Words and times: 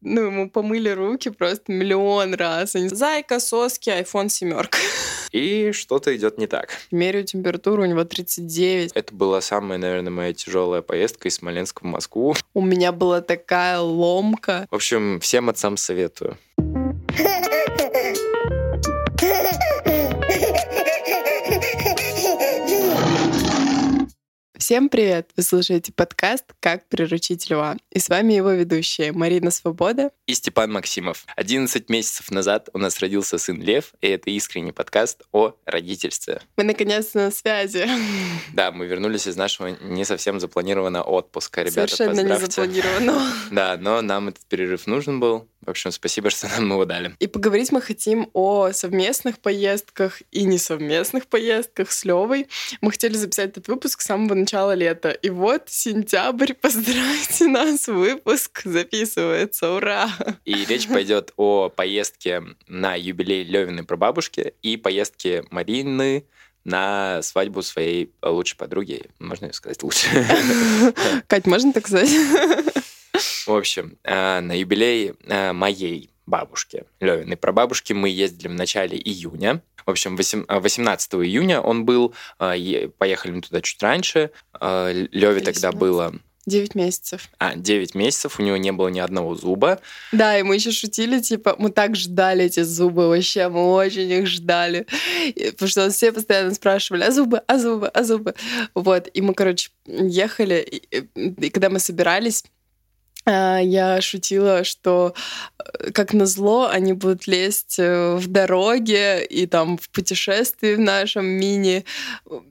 ну, 0.00 0.26
ему 0.26 0.50
помыли 0.50 0.90
руки 0.90 1.30
просто 1.30 1.72
миллион 1.72 2.34
раз. 2.34 2.72
Зайка, 2.72 3.40
соски, 3.40 3.90
iPhone 3.90 4.28
семерка. 4.28 4.78
И 5.32 5.72
что-то 5.72 6.16
идет 6.16 6.38
не 6.38 6.46
так. 6.46 6.70
Меряю 6.90 7.24
температуру, 7.24 7.82
у 7.82 7.86
него 7.86 8.04
39. 8.04 8.92
Это 8.94 9.14
была 9.14 9.40
самая, 9.40 9.78
наверное, 9.78 10.10
моя 10.10 10.32
тяжелая 10.32 10.82
поездка 10.82 11.28
из 11.28 11.34
Смоленска 11.34 11.80
в 11.82 11.86
Москву. 11.86 12.34
У 12.54 12.62
меня 12.62 12.92
была 12.92 13.20
такая 13.20 13.80
ломка. 13.80 14.66
В 14.70 14.74
общем, 14.74 15.20
всем 15.20 15.48
отцам 15.50 15.76
советую. 15.76 16.38
Всем 24.68 24.90
привет! 24.90 25.30
Вы 25.34 25.44
слушаете 25.44 25.94
подкаст 25.94 26.44
«Как 26.60 26.86
приручить 26.88 27.48
льва». 27.48 27.78
И 27.90 27.98
с 27.98 28.10
вами 28.10 28.34
его 28.34 28.50
ведущие 28.50 29.12
Марина 29.12 29.50
Свобода 29.50 30.10
и 30.26 30.34
Степан 30.34 30.70
Максимов. 30.70 31.24
11 31.36 31.88
месяцев 31.88 32.30
назад 32.30 32.68
у 32.74 32.78
нас 32.78 32.98
родился 33.00 33.38
сын 33.38 33.62
Лев, 33.62 33.94
и 34.02 34.08
это 34.08 34.28
искренний 34.28 34.72
подкаст 34.72 35.22
о 35.32 35.54
родительстве. 35.64 36.42
Мы 36.58 36.64
наконец-то 36.64 37.18
на 37.18 37.30
связи. 37.30 37.88
Да, 38.52 38.70
мы 38.70 38.86
вернулись 38.86 39.26
из 39.26 39.36
нашего 39.36 39.68
не 39.68 40.04
совсем 40.04 40.38
запланированного 40.38 41.02
отпуска. 41.02 41.62
Ребята, 41.62 41.96
Совершенно 41.96 42.20
не 42.20 42.38
запланированного. 42.38 43.22
Да, 43.50 43.78
но 43.80 44.02
нам 44.02 44.28
этот 44.28 44.44
перерыв 44.44 44.86
нужен 44.86 45.18
был. 45.18 45.48
В 45.64 45.70
общем, 45.70 45.92
спасибо, 45.92 46.30
что 46.30 46.48
нам 46.48 46.70
его 46.70 46.84
дали. 46.84 47.14
И 47.18 47.26
поговорить 47.26 47.72
мы 47.72 47.80
хотим 47.80 48.30
о 48.32 48.72
совместных 48.72 49.38
поездках 49.38 50.22
и 50.30 50.44
несовместных 50.44 51.26
поездках 51.26 51.90
с 51.90 52.04
Левой. 52.04 52.48
Мы 52.80 52.90
хотели 52.90 53.14
записать 53.14 53.50
этот 53.50 53.68
выпуск 53.68 54.00
с 54.00 54.06
самого 54.06 54.34
начала 54.34 54.57
лета. 54.74 55.10
И 55.10 55.30
вот 55.30 55.64
сентябрь, 55.68 56.52
поздравьте 56.60 57.46
нас, 57.46 57.88
выпуск 57.88 58.62
записывается, 58.64 59.72
ура! 59.72 60.10
И 60.44 60.64
речь 60.64 60.88
пойдет 60.88 61.32
о 61.36 61.68
поездке 61.68 62.42
на 62.66 62.94
юбилей 62.94 63.44
Левиной 63.44 63.84
прабабушки 63.84 64.54
и 64.62 64.76
поездке 64.76 65.44
Марины 65.50 66.24
на 66.64 67.22
свадьбу 67.22 67.62
своей 67.62 68.12
лучшей 68.22 68.56
подруги. 68.56 69.04
Можно 69.18 69.46
ее 69.46 69.52
сказать 69.52 69.82
лучше? 69.82 70.08
Кать, 71.26 71.46
можно 71.46 71.72
так 71.72 71.86
сказать? 71.86 72.10
В 73.46 73.52
общем, 73.52 73.96
э, 74.04 74.40
на 74.40 74.58
юбилей 74.58 75.14
э, 75.26 75.52
моей 75.52 76.10
бабушки, 76.26 76.84
Левиной 77.00 77.36
прабабушки, 77.36 77.94
мы 77.94 78.10
ездили 78.10 78.48
в 78.48 78.54
начале 78.54 78.98
июня. 78.98 79.62
В 79.88 79.90
общем, 79.90 80.16
18 80.16 81.14
июня 81.14 81.62
он 81.62 81.86
был, 81.86 82.12
э, 82.38 82.88
поехали 82.98 83.32
мы 83.32 83.40
туда 83.40 83.62
чуть 83.62 83.82
раньше. 83.82 84.30
Леве 84.60 85.40
тогда 85.40 85.72
было 85.72 86.12
9 86.48 86.74
месяцев. 86.74 87.30
А, 87.38 87.54
9 87.54 87.94
месяцев, 87.94 88.38
у 88.38 88.42
него 88.42 88.58
не 88.58 88.72
было 88.72 88.88
ни 88.88 88.98
одного 88.98 89.34
зуба. 89.34 89.80
Да, 90.12 90.38
и 90.38 90.42
мы 90.42 90.56
еще 90.56 90.72
шутили, 90.72 91.20
типа, 91.20 91.56
мы 91.58 91.70
так 91.70 91.96
ждали 91.96 92.44
эти 92.44 92.62
зубы 92.62 93.08
вообще, 93.08 93.48
мы 93.48 93.72
очень 93.72 94.10
их 94.10 94.26
ждали. 94.26 94.86
Потому 95.52 95.68
что 95.68 95.90
все 95.90 96.12
постоянно 96.12 96.54
спрашивали, 96.54 97.04
а 97.04 97.10
зубы, 97.10 97.42
а 97.46 97.58
зубы, 97.58 97.88
а 97.88 98.02
зубы. 98.02 98.34
Вот, 98.74 99.08
и 99.12 99.22
мы, 99.22 99.34
короче, 99.34 99.70
ехали, 99.86 100.66
и, 100.70 101.06
и 101.16 101.50
когда 101.50 101.70
мы 101.70 101.78
собирались, 101.78 102.44
а, 102.44 102.57
я 103.28 104.00
шутила, 104.00 104.64
что 104.64 105.14
э, 105.58 105.90
как 105.90 106.12
назло 106.12 106.68
они 106.68 106.92
будут 106.92 107.26
лезть 107.26 107.78
э, 107.78 108.16
в 108.16 108.26
дороге 108.26 109.24
и 109.24 109.46
там 109.46 109.78
в 109.78 109.90
путешествии 109.90 110.74
в 110.74 110.80
нашем 110.80 111.26
мини, 111.26 111.84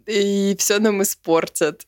и 0.06 0.56
все 0.60 0.80
нам 0.80 1.02
испортят. 1.02 1.88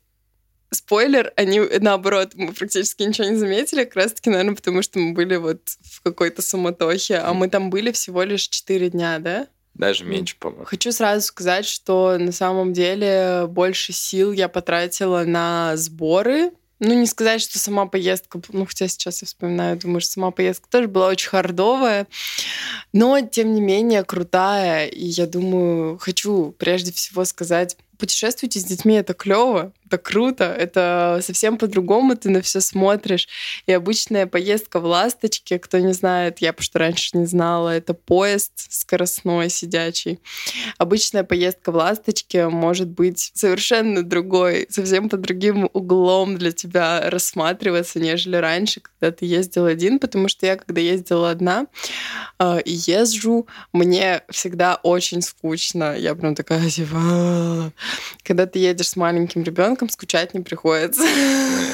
Спойлер, 0.72 1.34
они 1.36 1.62
наоборот, 1.80 2.32
мы 2.36 2.54
практически 2.54 3.04
ничего 3.04 3.28
не 3.28 3.38
заметили, 3.38 3.86
как 3.86 3.96
раз 3.96 4.14
таки, 4.14 4.30
наверное, 4.30 4.56
потому 4.56 4.82
что 4.84 5.00
мы 5.00 5.14
были 5.14 5.36
вот 5.36 5.62
в 5.82 6.02
какой-то 6.02 6.42
суматохе, 6.42 7.18
а 7.18 7.34
мы 7.34 7.50
там 7.50 7.70
были 7.72 7.92
всего 7.92 8.24
лишь 8.24 8.48
4 8.48 8.92
дня, 8.92 9.20
да? 9.20 9.48
Даже 9.74 10.04
меньше, 10.04 10.36
по-моему. 10.38 10.66
Хочу 10.66 10.92
сразу 10.92 11.26
сказать, 11.26 11.66
что 11.66 12.18
на 12.20 12.32
самом 12.32 12.74
деле 12.74 13.46
больше 13.48 13.94
сил 13.94 14.32
я 14.32 14.50
потратила 14.50 15.24
на 15.24 15.78
сборы, 15.78 16.52
ну, 16.80 16.94
не 16.94 17.06
сказать, 17.06 17.42
что 17.42 17.60
сама 17.60 17.86
поездка, 17.86 18.42
ну, 18.50 18.66
хотя 18.66 18.88
сейчас 18.88 19.22
я 19.22 19.26
вспоминаю, 19.26 19.78
думаю, 19.78 20.02
что 20.02 20.12
сама 20.14 20.32
поездка 20.32 20.68
тоже 20.70 20.88
была 20.88 21.08
очень 21.08 21.30
хардовая, 21.30 22.08
но, 22.94 23.20
тем 23.22 23.54
не 23.54 23.62
менее, 23.62 24.04
крутая. 24.04 24.88
И 24.88 25.06
я 25.06 25.28
думаю, 25.28 25.98
хочу 25.98 26.56
прежде 26.58 26.94
всего 26.94 27.26
сказать, 27.26 27.78
путешествуйте 27.98 28.60
с 28.60 28.64
детьми, 28.64 28.96
это 28.96 29.14
клево 29.14 29.74
это 29.90 29.98
круто, 29.98 30.44
это 30.44 31.20
совсем 31.24 31.58
по-другому 31.58 32.16
ты 32.16 32.30
на 32.30 32.42
все 32.42 32.62
смотришь. 32.62 33.28
И 33.66 33.74
обычная 33.74 34.28
поездка 34.28 34.80
в 34.80 34.86
«Ласточке», 34.86 35.58
кто 35.58 35.80
не 35.80 35.94
знает, 35.94 36.40
я 36.40 36.54
потому 36.54 36.66
что 36.66 36.80
раньше 36.80 37.18
не 37.18 37.26
знала, 37.26 37.70
это 37.70 37.94
поезд 37.94 38.52
скоростной, 38.70 39.50
сидячий. 39.50 40.20
Обычная 40.78 41.24
поездка 41.24 41.72
в 41.72 41.76
«Ласточке» 41.76 42.50
может 42.50 42.88
быть 42.88 43.32
совершенно 43.34 44.04
другой, 44.04 44.68
совсем 44.70 45.10
под 45.10 45.22
другим 45.22 45.70
углом 45.74 46.38
для 46.38 46.52
тебя 46.52 47.10
рассматриваться, 47.10 48.00
нежели 48.00 48.36
раньше, 48.36 48.82
когда 48.82 49.16
ты 49.16 49.26
ездил 49.26 49.66
один, 49.66 50.00
потому 50.00 50.28
что 50.28 50.46
я, 50.46 50.56
когда 50.56 50.82
ездила 50.82 51.32
одна 51.32 51.66
э, 52.38 52.60
езжу, 52.66 53.48
мне 53.74 54.22
всегда 54.30 54.76
очень 54.84 55.22
скучно. 55.22 55.96
Я 55.98 56.14
прям 56.14 56.36
такая, 56.36 56.70
типа... 56.70 56.98
«А». 57.00 57.72
Когда 58.24 58.46
ты 58.46 58.60
едешь 58.60 58.90
с 58.90 58.96
маленьким 58.96 59.44
ребенком, 59.44 59.79
ребенком 59.80 59.90
скучать 59.90 60.34
не 60.34 60.42
приходится. 60.42 61.04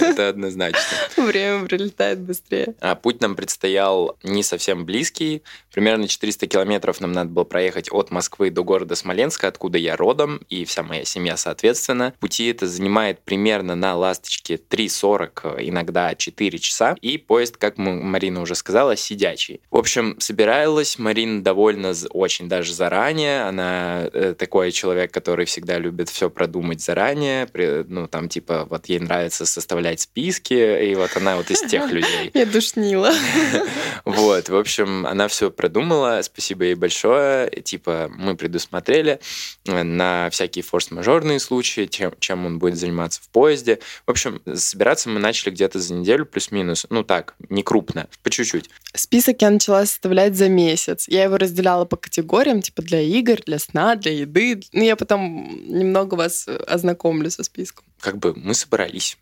Это 0.02 0.30
однозначно. 0.30 0.80
Время 1.18 1.66
пролетает 1.66 2.20
быстрее. 2.20 2.76
А 2.80 2.96
путь 2.96 3.22
нам 3.22 3.36
предстоял 3.36 4.18
не 4.24 4.44
совсем 4.44 4.86
близкий. 4.86 5.42
Примерно 5.74 6.08
400 6.08 6.48
километров 6.48 7.02
нам 7.02 7.12
надо 7.12 7.32
было 7.32 7.44
проехать 7.44 7.92
от 7.92 8.12
Москвы 8.12 8.50
до 8.50 8.64
города 8.64 8.96
Смоленска, 8.96 9.48
откуда 9.48 9.78
я 9.78 9.96
родом, 9.96 10.40
и 10.50 10.66
вся 10.66 10.84
моя 10.84 11.06
семья, 11.06 11.38
соответственно. 11.38 12.14
Пути 12.20 12.48
это 12.48 12.68
занимает 12.68 13.22
примерно 13.22 13.76
на 13.76 13.96
«Ласточке» 13.96 14.56
3.40, 14.56 15.58
иногда 15.68 16.16
4 16.16 16.60
часа. 16.60 16.96
И 17.02 17.18
поезд, 17.18 17.58
как 17.58 17.78
Марина 17.78 18.42
уже 18.42 18.56
сказала, 18.56 18.96
сидячий. 18.96 19.62
В 19.72 19.78
общем, 19.78 20.16
собиралась 20.20 20.98
Марина 21.00 21.44
довольно 21.44 21.94
очень 22.12 22.48
даже 22.48 22.74
заранее. 22.74 23.44
Она 23.44 24.08
э, 24.14 24.36
такой 24.38 24.72
человек, 24.72 25.12
который 25.12 25.46
всегда 25.46 25.78
любит 25.78 26.10
все 26.10 26.30
продумать 26.30 26.82
заранее, 26.82 27.48
ну, 27.95 28.07
там, 28.07 28.28
типа, 28.28 28.67
вот 28.69 28.88
ей 28.88 29.00
нравится 29.00 29.45
составлять 29.45 30.01
списки, 30.01 30.53
и 30.53 30.94
вот 30.95 31.16
она 31.16 31.38
вот 31.38 31.50
из 31.50 31.61
тех 31.61 31.89
людей. 31.89 32.29
Я 32.33 32.45
душнила. 32.45 33.11
Вот, 34.03 34.50
в 34.50 34.56
общем, 34.56 35.07
она 35.07 35.28
все 35.28 35.50
продумала, 35.50 36.22
спасибо 36.22 36.66
ей 36.66 36.75
большое, 36.75 37.50
типа, 37.50 38.11
мы 38.16 38.35
предусмотрели 38.35 39.19
э, 39.66 39.83
на 39.83 40.29
всякие 40.29 40.63
форс-мажорные 40.63 41.39
случаи, 41.39 41.85
чем, 41.85 42.13
чем 42.19 42.45
он 42.45 42.59
будет 42.59 42.78
заниматься 42.78 43.22
в 43.23 43.29
поезде. 43.29 43.79
В 44.06 44.12
общем, 44.12 44.41
собираться 44.53 45.09
мы 45.09 45.19
начали 45.19 45.51
где-то 45.51 45.79
за 45.79 45.94
неделю 45.94 46.25
плюс-минус, 46.25 46.85
ну 46.89 47.03
так, 47.03 47.35
не 47.50 47.63
крупно, 47.63 48.07
по 48.22 48.29
чуть-чуть. 48.29 48.69
Список 48.94 49.41
я 49.41 49.50
начала 49.50 49.85
составлять 49.85 50.35
за 50.35 50.50
месяц. 50.50 51.07
Я 51.07 51.23
его 51.23 51.38
разделяла 51.38 51.85
по 51.85 51.95
категориям, 51.95 52.62
типа 52.62 52.81
для 52.81 53.01
игр, 53.01 53.39
для 53.45 53.59
сна, 53.59 53.95
для 53.95 54.12
еды. 54.12 54.62
Ну, 54.73 54.83
я 54.83 54.95
потом 54.95 55.50
немного 55.67 56.16
вас 56.16 56.47
ознакомлю 56.67 57.31
со 57.31 57.44
списком 57.44 57.84
как 58.00 58.18
бы 58.18 58.34
мы 58.35 58.53
собрались. 58.53 59.18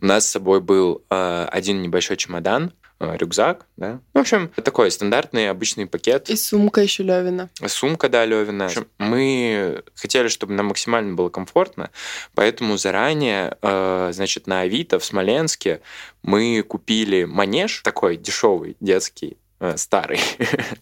У 0.00 0.06
нас 0.06 0.26
с 0.26 0.30
собой 0.30 0.60
был 0.60 1.02
э, 1.10 1.48
один 1.50 1.82
небольшой 1.82 2.16
чемодан, 2.16 2.72
э, 3.00 3.16
рюкзак, 3.16 3.66
да. 3.76 4.00
В 4.14 4.18
общем, 4.18 4.50
такой 4.62 4.90
стандартный 4.90 5.50
обычный 5.50 5.86
пакет. 5.86 6.30
И 6.30 6.36
сумка 6.36 6.82
еще 6.82 7.02
Левина. 7.02 7.48
Сумка, 7.66 8.08
да, 8.08 8.24
Левина. 8.24 8.68
В 8.68 8.68
общем, 8.68 8.86
мы 8.98 9.82
хотели, 9.94 10.28
чтобы 10.28 10.52
нам 10.52 10.66
максимально 10.66 11.14
было 11.14 11.30
комфортно, 11.30 11.90
поэтому 12.34 12.76
заранее, 12.76 13.56
э, 13.60 14.10
значит, 14.12 14.46
на 14.46 14.60
Авито 14.60 14.98
в 14.98 15.04
Смоленске 15.04 15.80
мы 16.22 16.62
купили 16.62 17.24
манеж 17.24 17.80
такой 17.82 18.16
дешевый, 18.16 18.76
детский, 18.78 19.36
старый. 19.76 20.20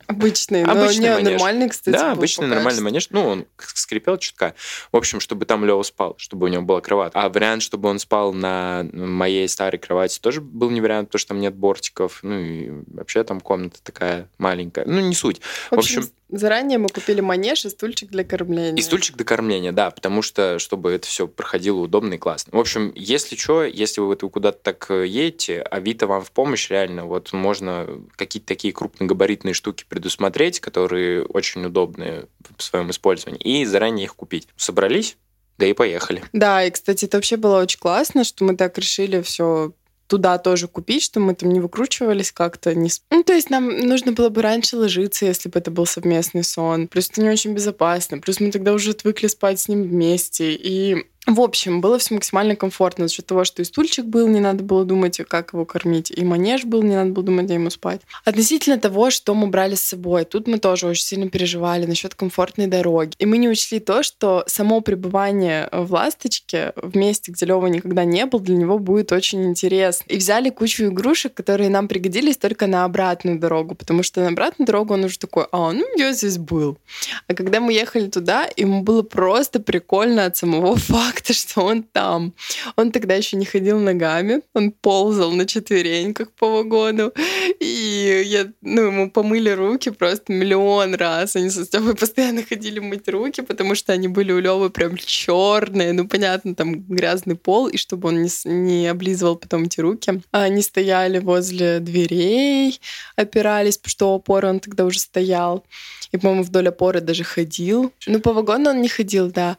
Обычный, 0.07 0.65
но 0.65 0.73
обычный 0.73 1.09
не, 1.09 1.15
манеж. 1.15 1.33
нормальный, 1.33 1.69
кстати. 1.69 1.95
Да, 1.95 2.13
обычный 2.13 2.47
нормальный 2.47 2.83
манеж. 2.83 3.09
Ну, 3.11 3.27
он 3.27 3.47
скрипел 3.59 4.19
чутка. 4.19 4.55
В 4.93 4.97
общем, 4.97 5.21
чтобы 5.21 5.47
там 5.47 5.65
Лео 5.65 5.83
спал, 5.83 6.15
чтобы 6.19 6.47
у 6.47 6.49
него 6.49 6.63
была 6.63 6.81
кровать. 6.81 7.13
А 7.15 7.29
вариант, 7.29 7.63
чтобы 7.63 7.89
он 7.89 7.99
спал 7.99 8.33
на 8.33 8.87
моей 8.93 9.49
старой 9.49 9.79
кровати, 9.79 10.21
тоже 10.21 10.41
был 10.41 10.71
не 10.71 10.81
вариант, 10.81 11.09
потому 11.09 11.21
что 11.21 11.29
там 11.29 11.41
нет 11.41 11.55
бортиков. 11.55 12.21
Ну, 12.23 12.39
и 12.39 12.71
вообще 12.89 13.25
там 13.25 13.41
комната 13.41 13.83
такая 13.83 14.29
маленькая. 14.39 14.85
Ну, 14.87 15.01
не 15.01 15.15
суть. 15.15 15.41
В 15.71 15.79
общем, 15.79 16.03
в 16.03 16.05
общем 16.05 16.13
Заранее 16.29 16.79
мы 16.79 16.89
купили 16.89 17.21
манеж 17.21 17.65
и 17.65 17.71
стульчик 17.71 18.11
для 18.11 18.25
кормления. 18.25 18.77
И 18.77 18.83
стульчик 18.83 19.17
для 19.17 19.25
кормления, 19.25 19.73
да, 19.73 19.91
потому 19.91 20.23
что, 20.23 20.59
чтобы 20.59 20.91
это 20.91 21.07
все 21.07 21.29
проходило 21.29 21.79
удобно 21.79 22.15
и 22.15 22.19
классно. 22.19 22.57
В 22.57 22.61
общем, 22.61 22.93
если 22.97 23.37
что, 23.37 23.65
если 23.65 24.01
вы 24.01 24.17
куда-то 24.17 24.59
так 24.59 24.91
э, 24.91 25.07
едете, 25.07 25.63
Авито 25.63 26.07
вам 26.07 26.25
в 26.25 26.33
помощь 26.33 26.69
реально, 26.69 27.05
вот 27.05 27.33
можно 27.33 27.87
какие-то 28.17 28.49
такие 28.49 28.75
крупногабаритные 28.75 29.55
штуки 29.55 29.85
предусмотреть, 29.89 30.59
которые 30.59 31.25
очень 31.25 31.65
удобны 31.65 32.27
в 32.57 32.63
своем 32.63 32.91
использовании, 32.91 33.41
и 33.41 33.65
заранее 33.65 34.07
их 34.07 34.17
купить. 34.17 34.49
Собрались, 34.57 35.17
да 35.59 35.67
и 35.67 35.73
поехали. 35.75 36.23
Да, 36.33 36.65
и, 36.65 36.71
кстати, 36.71 37.05
это 37.05 37.19
вообще 37.19 37.37
было 37.37 37.61
очень 37.63 37.79
классно, 37.79 38.25
что 38.25 38.45
мы 38.45 38.57
так 38.57 38.77
решили 38.79 39.23
все 39.23 39.73
туда 40.07 40.39
тоже 40.39 40.69
купить, 40.69 41.03
что 41.03 41.21
мы 41.21 41.35
там 41.35 41.51
не 41.51 41.61
выкручивались 41.61 42.33
как-то. 42.33 42.75
Не... 42.75 42.91
Ну, 43.11 43.23
то 43.23 43.33
есть 43.33 43.51
нам 43.51 43.69
нужно 43.69 44.13
было 44.13 44.29
бы 44.29 44.43
раньше 44.43 44.77
ложиться, 44.77 45.27
если 45.27 45.49
бы 45.49 45.59
это 45.59 45.71
был 45.71 45.87
совместный 45.87 46.45
сон. 46.45 46.89
Плюс 46.89 47.11
это 47.11 47.23
не 47.23 47.31
очень 47.31 47.55
безопасно. 47.55 48.19
Плюс 48.19 48.41
мы 48.41 48.51
тогда 48.51 48.73
уже 48.73 48.91
отвыкли 48.91 49.27
спать 49.27 49.61
с 49.61 49.69
ним 49.69 49.83
вместе. 49.83 50.55
И 50.55 51.07
в 51.27 51.41
общем, 51.41 51.81
было 51.81 51.99
все 51.99 52.15
максимально 52.15 52.55
комфортно 52.55 53.09
за 53.09 53.15
счет 53.15 53.27
того, 53.27 53.45
что 53.45 53.63
и 53.63 53.65
стульчик 53.65 54.05
был, 54.05 54.29
не 54.29 54.41
надо 54.41 54.63
было 54.63 54.85
думать, 54.85 55.21
как 55.29 55.53
его 55.53 55.65
кормить, 55.65 56.11
и 56.11 56.25
манеж 56.25 56.65
был, 56.65 56.83
не 56.83 56.95
надо 56.95 57.11
было 57.11 57.25
думать, 57.25 57.47
где 57.47 57.55
ему 57.55 57.71
спать. 57.71 58.01
Относительно 58.25 58.79
того, 58.79 59.11
что 59.11 59.35
мы 59.35 59.49
брали 59.49 59.75
с 59.75 59.83
собой, 59.83 60.25
тут 60.25 60.47
мы 60.47 60.59
тоже 60.59 60.87
очень 60.87 61.05
сильно 61.05 61.29
переживали 61.29 61.87
насчет 61.87 62.15
комфортной 62.15 62.69
дороги. 62.69 63.15
И 63.19 63.27
мы 63.27 63.39
не 63.39 63.49
учли 63.49 63.81
то, 63.81 64.03
что 64.03 64.45
само 64.47 64.81
пребывание 64.81 65.69
в 65.73 65.93
«Ласточке» 65.93 66.73
в 66.77 66.97
месте, 66.97 67.33
где 67.33 67.47
Лева 67.47 67.67
никогда 67.67 68.05
не 68.05 68.25
был, 68.27 68.39
для 68.39 68.57
него 68.57 68.79
будет 68.79 69.11
очень 69.13 69.45
интересно. 69.45 70.05
И 70.09 70.17
взяли 70.19 70.51
кучу 70.51 70.87
игрушек, 70.87 71.35
которые 71.35 71.71
нам 71.71 71.89
пригодились 71.89 72.37
только 72.37 72.67
на 72.67 72.85
обратную 72.85 73.39
дорогу, 73.39 73.75
потому 73.75 74.03
что 74.03 74.21
на 74.21 74.29
обратную 74.29 74.67
дорогу 74.67 74.95
он 74.95 75.05
уже 75.05 75.19
такой, 75.19 75.47
а, 75.51 75.73
ну 75.73 75.85
я 75.97 76.13
здесь 76.13 76.39
был. 76.39 76.79
А 77.27 77.35
когда 77.35 77.61
мы 77.61 77.73
ехали 77.73 78.09
туда, 78.09 78.49
ему 78.57 78.83
было 78.83 79.03
просто 79.03 79.61
прикольно 79.61 80.27
от 80.27 80.37
самого 80.37 80.77
факта, 80.77 81.16
факта, 81.17 81.33
что 81.33 81.63
он 81.63 81.83
там. 81.83 82.35
Он 82.77 82.93
тогда 82.93 83.15
еще 83.15 83.37
не 83.37 83.45
ходил 83.45 83.79
ногами, 83.79 84.43
он 84.55 84.73
ползал 84.73 85.33
на 85.33 85.47
четвереньках 85.47 86.31
по 86.33 86.49
вагону. 86.49 87.13
И 87.61 88.23
я, 88.27 88.47
ну, 88.63 88.87
ему 88.87 89.11
помыли 89.11 89.51
руки 89.51 89.91
просто 89.91 90.33
миллион 90.33 90.95
раз. 90.95 91.37
Они 91.37 91.51
со 91.51 91.65
Степой 91.65 91.95
постоянно 91.95 92.43
ходили 92.43 92.79
мыть 92.79 93.09
руки, 93.09 93.43
потому 93.43 93.75
что 93.75 93.93
они 93.93 94.09
были 94.09 94.33
у 94.33 94.41
Левы 94.41 94.71
прям 94.71 94.97
черные. 94.97 95.93
Ну, 95.93 96.09
понятно, 96.09 96.55
там 96.55 96.83
грязный 96.83 97.37
пол, 97.37 97.69
и 97.69 97.77
чтобы 97.77 98.09
он 98.09 98.23
не, 98.23 98.31
не 98.45 98.87
облизывал 98.87 99.37
потом 99.37 99.65
эти 99.65 99.81
руки. 99.81 100.21
Они 100.31 100.63
стояли 100.63 101.19
возле 101.19 101.81
дверей, 101.81 102.81
опирались, 103.17 103.79
потому 103.79 103.91
что 103.91 104.13
у 104.13 104.17
опоры 104.17 104.49
он 104.49 104.61
тогда 104.61 104.85
уже 104.85 104.99
стоял. 104.99 105.65
И, 106.13 106.19
по-моему, 106.19 106.45
вдоль 106.45 106.69
опоры 106.69 107.01
даже 107.01 107.25
ходил. 107.25 107.93
Ну, 108.07 108.21
по 108.21 108.33
вагону 108.33 108.71
он 108.71 108.81
не 108.81 108.89
ходил, 108.89 109.31
да 109.31 109.57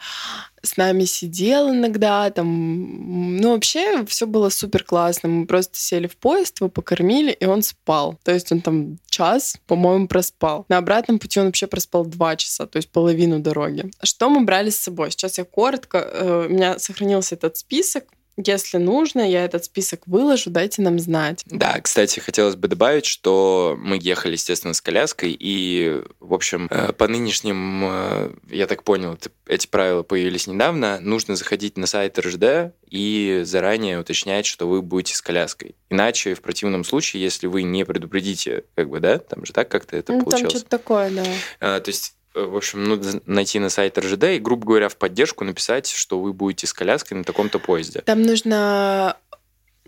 с 0.62 0.78
нами 0.78 1.06
сидел 1.06 1.70
иногда, 1.70 2.30
там, 2.30 3.38
ну, 3.38 3.52
вообще 3.52 4.06
все 4.06 4.26
было 4.26 4.50
супер 4.50 4.84
классно. 4.84 5.30
Мы 5.30 5.46
просто 5.46 5.78
сели 5.78 6.08
в 6.08 6.18
поезд, 6.18 6.60
его 6.60 6.70
покормили, 6.70 7.32
и 7.32 7.46
он 7.46 7.62
спал. 7.62 8.20
То 8.24 8.34
есть 8.34 8.52
он 8.52 8.62
там 8.62 8.98
час, 9.10 9.58
по-моему, 9.68 10.08
проспал. 10.08 10.66
На 10.70 10.78
обратном 10.78 11.20
пути 11.20 11.40
он 11.40 11.48
вообще 11.48 11.68
проспал 11.68 12.06
два 12.06 12.36
часа, 12.36 12.66
то 12.68 12.78
есть 12.78 12.90
половину 12.90 13.40
дороги. 13.40 13.92
Что 14.04 14.30
мы 14.30 14.42
брали 14.46 14.70
с 14.70 14.78
собой? 14.78 15.12
Сейчас 15.12 15.38
я 15.38 15.44
коротко, 15.44 15.98
э, 15.98 16.48
у 16.48 16.54
меня 16.54 16.80
сохранился 16.80 17.36
этот 17.36 17.58
список, 17.58 18.06
если 18.38 18.78
нужно, 18.78 19.30
я 19.30 19.44
этот 19.46 19.66
список 19.66 20.02
выложу, 20.06 20.50
дайте 20.50 20.82
нам 20.82 21.00
знать. 21.00 21.44
Да, 21.48 21.80
кстати, 21.82 22.20
хотелось 22.20 22.56
бы 22.56 22.68
добавить, 22.68 23.06
что 23.06 23.76
мы 23.80 23.98
ехали, 24.00 24.34
естественно, 24.34 24.74
с 24.74 24.82
коляской, 24.82 25.36
и, 25.38 26.02
в 26.20 26.34
общем, 26.34 26.68
э, 26.70 26.94
по 26.94 27.08
нынешним, 27.08 27.84
э, 27.84 28.32
я 28.50 28.68
так 28.68 28.84
понял, 28.84 29.18
эти 29.48 29.68
правила 29.68 30.04
появились 30.04 30.48
недавно, 30.48 31.00
нужно 31.00 31.36
заходить 31.36 31.78
на 31.78 31.88
сайт 31.88 32.20
РЖД 32.20 32.74
и 32.90 33.42
заранее 33.44 34.00
уточнять, 34.00 34.46
что 34.46 34.68
вы 34.68 34.82
будете 34.82 35.16
с 35.16 35.22
коляской. 35.22 35.76
Иначе, 35.90 36.34
в 36.36 36.42
противном 36.42 36.84
случае, 36.84 37.24
если 37.24 37.48
вы 37.48 37.64
не 37.64 37.86
предупредите, 37.86 38.64
как 38.76 38.90
бы, 38.90 39.00
да, 39.00 39.18
там 39.18 39.46
же 39.46 39.54
так 39.54 39.70
как-то 39.70 39.98
это 39.98 40.14
ну, 40.14 40.24
получилось. 40.24 40.54
Там 40.54 40.60
что-то 40.60 40.70
такое, 40.70 41.10
да. 41.10 41.24
А, 41.60 41.80
то 41.80 41.90
есть 41.90 42.17
в 42.46 42.56
общем, 42.56 42.84
нужно 42.84 43.22
найти 43.26 43.60
на 43.60 43.70
сайт 43.70 43.98
РЖД 43.98 44.24
и, 44.24 44.40
грубо 44.40 44.66
говоря, 44.66 44.90
в 44.90 44.96
поддержку 44.96 45.44
написать, 45.44 45.90
что 45.90 46.20
вы 46.20 46.34
будете 46.34 46.68
с 46.68 46.74
коляской 46.74 47.18
на 47.18 47.24
таком-то 47.24 47.60
поезде. 47.60 48.02
Там 48.02 48.22
нужно 48.22 49.18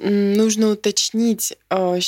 нужно 0.02 0.70
уточнить, 0.72 1.58
э, 1.70 2.00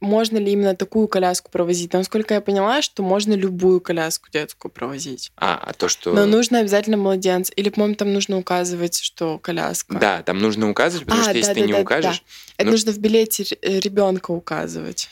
можно 0.00 0.36
ли 0.36 0.52
именно 0.52 0.76
такую 0.76 1.08
коляску 1.08 1.50
провозить. 1.50 1.92
Насколько 1.92 2.34
я 2.34 2.40
поняла, 2.40 2.82
что 2.82 3.02
можно 3.02 3.32
любую 3.32 3.80
коляску 3.80 4.28
детскую 4.30 4.70
провозить. 4.70 5.32
А, 5.36 5.56
а 5.56 5.72
то, 5.72 5.88
что... 5.88 6.12
Но 6.12 6.26
нужно 6.26 6.60
обязательно 6.60 6.98
младенец. 6.98 7.50
Или, 7.56 7.70
по-моему, 7.70 7.94
там 7.94 8.12
нужно 8.12 8.38
указывать, 8.38 9.00
что 9.00 9.38
коляска. 9.38 9.98
Да, 9.98 10.22
там 10.22 10.38
нужно 10.38 10.68
указывать, 10.68 11.06
потому 11.06 11.22
а, 11.22 11.24
что 11.24 11.32
да, 11.32 11.38
если 11.38 11.50
да, 11.50 11.54
ты 11.54 11.60
да, 11.60 11.66
не 11.66 11.72
да, 11.72 11.80
укажешь... 11.80 12.18
Да. 12.18 12.52
Это 12.58 12.66
ну... 12.66 12.70
нужно 12.72 12.92
в 12.92 12.98
билете 12.98 13.44
ребенка 13.62 14.30
указывать. 14.32 15.08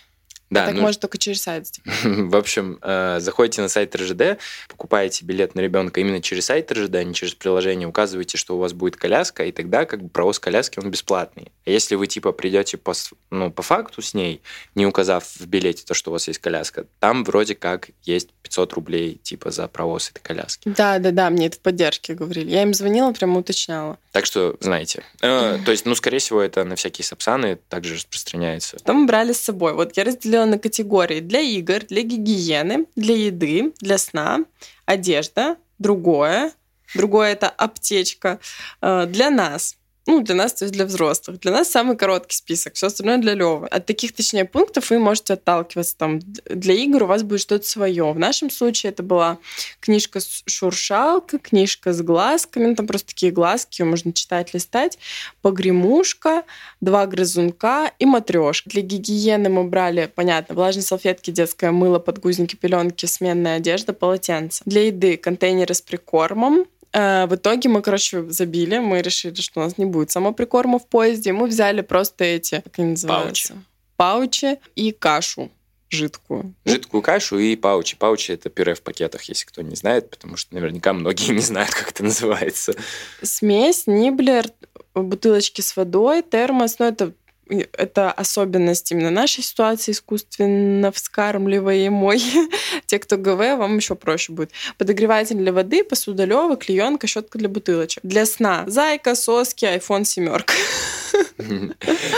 Да, 0.51 0.67
так 0.67 0.75
ну, 0.75 0.83
может 0.83 1.01
только 1.01 1.19
через 1.19 1.43
сайт 1.43 1.67
В 2.05 2.37
общем, 2.37 2.79
э, 2.81 3.19
заходите 3.21 3.63
на 3.63 3.69
сайт 3.69 3.97
РЖД, 3.97 4.39
покупаете 4.69 5.25
билет 5.25 5.55
на 5.55 5.61
ребенка 5.61 6.01
именно 6.01 6.23
через 6.23 6.47
сайт 6.47 6.71
РЖД, 6.71 6.95
а 6.97 7.05
не 7.05 7.15
через 7.15 7.35
приложение, 7.35 7.89
указываете, 7.89 8.39
что 8.39 8.57
у 8.57 8.59
вас 8.59 8.73
будет 8.73 8.97
коляска, 8.97 9.45
и 9.45 9.53
тогда 9.53 9.85
как 9.87 10.03
бы 10.03 10.09
провоз 10.09 10.39
коляски 10.39 10.79
он 10.79 10.91
бесплатный. 10.91 11.51
А 11.67 11.71
если 11.71 11.97
вы 11.97 12.07
типа 12.07 12.33
придете 12.33 12.77
по, 12.77 12.93
ну, 13.31 13.51
по 13.51 13.63
факту 13.63 14.03
с 14.03 14.15
ней, 14.15 14.41
не 14.75 14.87
указав 14.87 15.25
в 15.25 15.47
билете 15.47 15.85
то, 15.85 15.95
что 15.95 16.11
у 16.11 16.13
вас 16.13 16.29
есть 16.29 16.39
коляска, 16.39 16.87
там 17.01 17.25
вроде 17.25 17.55
как 17.55 17.91
есть 18.05 18.31
500 18.43 18.73
рублей 18.75 19.21
типа 19.23 19.51
за 19.51 19.67
провоз 19.67 20.11
этой 20.11 20.21
коляски. 20.21 20.69
Да, 20.69 20.99
да, 20.99 21.11
да, 21.11 21.31
мне 21.31 21.49
это 21.49 21.57
в 21.57 21.61
поддержке 21.61 22.15
говорили. 22.15 22.51
Я 22.51 22.63
им 22.63 22.73
звонила, 22.73 23.13
прямо 23.13 23.41
уточняла. 23.41 23.99
Так 24.13 24.27
что 24.27 24.57
знаете. 24.61 25.03
Э, 25.21 25.59
то 25.65 25.73
есть, 25.73 25.87
ну, 25.87 25.95
скорее 25.95 26.19
всего, 26.19 26.41
это 26.41 26.65
на 26.65 26.77
всякие 26.77 27.05
сапсаны 27.05 27.59
также 27.69 27.95
распространяется. 27.95 28.79
Мы 28.87 29.07
брали 29.07 29.33
с 29.33 29.41
собой? 29.41 29.75
Вот 29.75 29.97
я 29.97 30.05
разделила 30.05 30.36
на 30.45 30.59
категории 30.59 31.21
для 31.21 31.41
игр, 31.41 31.81
для 31.89 32.03
гигиены, 32.03 32.87
для 32.97 33.17
еды, 33.17 33.73
для 33.81 33.99
сна, 33.99 34.41
одежда, 34.85 35.57
другое. 35.79 36.53
Другое 36.95 37.33
это 37.33 37.49
аптечка. 37.49 38.39
Э, 38.81 39.07
для 39.07 39.31
нас 39.31 39.77
ну, 40.07 40.23
для 40.23 40.35
нас, 40.35 40.55
то 40.55 40.65
есть 40.65 40.75
для 40.75 40.87
взрослых. 40.87 41.41
Для 41.41 41.53
нас 41.53 41.69
самый 41.69 41.97
короткий 41.97 42.37
список, 42.37 42.75
все 42.75 42.87
остальное 42.87 43.19
для 43.19 43.35
Левы. 43.35 43.67
От 43.67 43.87
таких, 43.87 44.13
точнее, 44.13 44.45
пунктов 44.45 44.91
вы 44.91 44.99
можете 44.99 45.35
отталкиваться. 45.35 45.97
Там, 45.97 46.21
для 46.21 46.75
игр 46.75 47.03
у 47.03 47.07
вас 47.07 47.23
будет 47.23 47.41
что-то 47.41 47.67
свое. 47.67 48.13
В 48.13 48.19
нашем 48.19 48.51
случае 48.51 48.93
это 48.93 49.03
была 49.03 49.39
книжка 49.81 50.21
с 50.21 50.45
шуршалка, 50.47 51.39
книжка 51.39 51.93
с 51.93 52.03
глазками, 52.03 52.67
ну, 52.67 52.75
там 52.77 52.87
просто 52.87 53.09
такие 53.09 53.33
глазки, 53.33 53.83
ее 53.83 53.87
можно 53.87 54.13
читать, 54.13 54.55
листать, 54.55 54.99
погремушка, 55.43 56.45
два 56.81 57.07
грызунка 57.07 57.91
и 57.99 58.07
матрешка. 58.07 58.71
Для 58.71 58.83
гигиены 58.83 59.49
мы 59.49 59.65
брали, 59.65 60.11
понятно, 60.15 60.55
влажные 60.55 60.85
салфетки, 60.85 61.31
детское 61.31 61.73
мыло, 61.73 61.99
подгузники, 61.99 62.55
пеленки, 62.55 63.07
сменная 63.07 63.57
одежда, 63.57 63.93
полотенце. 63.93 64.63
Для 64.67 64.87
еды 64.87 65.17
контейнеры 65.17 65.75
с 65.75 65.81
прикормом, 65.81 66.67
в 66.97 67.35
итоге 67.35 67.69
мы, 67.69 67.83
короче, 67.83 68.31
забили, 68.31 68.79
мы 68.79 69.03
решили, 69.03 69.35
что 69.35 69.61
у 69.61 69.65
нас 69.65 69.77
не 69.77 69.85
будет 69.85 70.11
самоприкорма 70.11 70.79
в 70.79 70.87
поезде. 70.87 71.33
Мы 71.33 71.47
взяли 71.47 71.83
просто 71.83 72.25
эти, 72.25 72.63
как 72.65 72.79
они 72.79 72.91
называются? 72.91 73.55
Паучи. 73.97 74.47
Паучи 74.47 74.59
и 74.77 74.93
кашу 74.93 75.51
жидкую. 75.91 76.55
Жидкую 76.65 77.03
кашу 77.03 77.39
и 77.39 77.57
паучи. 77.57 77.97
Паучи– 77.97 78.33
это 78.33 78.51
пюре 78.51 78.75
в 78.75 78.83
пакетах, 78.83 79.23
если 79.25 79.45
кто 79.47 79.63
не 79.63 79.77
знает, 79.77 80.11
потому 80.11 80.37
что 80.37 80.55
наверняка 80.55 80.93
многие 80.93 81.33
не 81.33 81.41
знают, 81.41 81.71
как 81.71 81.91
это 81.91 82.05
называется. 82.05 82.75
Смесь, 83.23 83.87
ниблер, 83.87 84.47
бутылочки 84.95 85.61
с 85.61 85.77
водой, 85.77 86.23
термос. 86.23 86.79
Ну, 86.79 86.87
это 86.87 87.13
это 87.49 88.11
особенность 88.11 88.91
именно 88.93 89.11
нашей 89.11 89.43
ситуации 89.43 89.93
искусственно 89.93 90.91
вскармливаемой. 90.93 92.23
Те, 92.87 92.99
кто 92.99 93.17
ГВ, 93.17 93.59
вам 93.59 93.77
еще 93.77 93.95
проще 93.95 94.33
будет. 94.33 94.51
Подогреватель 94.79 95.37
для 95.37 95.53
воды, 95.53 95.85
посудолёва, 95.85 96.57
клеенка, 96.57 97.07
щетка 97.07 97.39
для 97.39 97.49
бутылочек. 97.49 98.03
Для 98.03 98.27
сна 98.27 98.65
зайка, 98.67 99.15
соски, 99.15 99.65
iPhone 99.65 100.05
семерка. 100.05 100.55
Ну, 101.39 101.73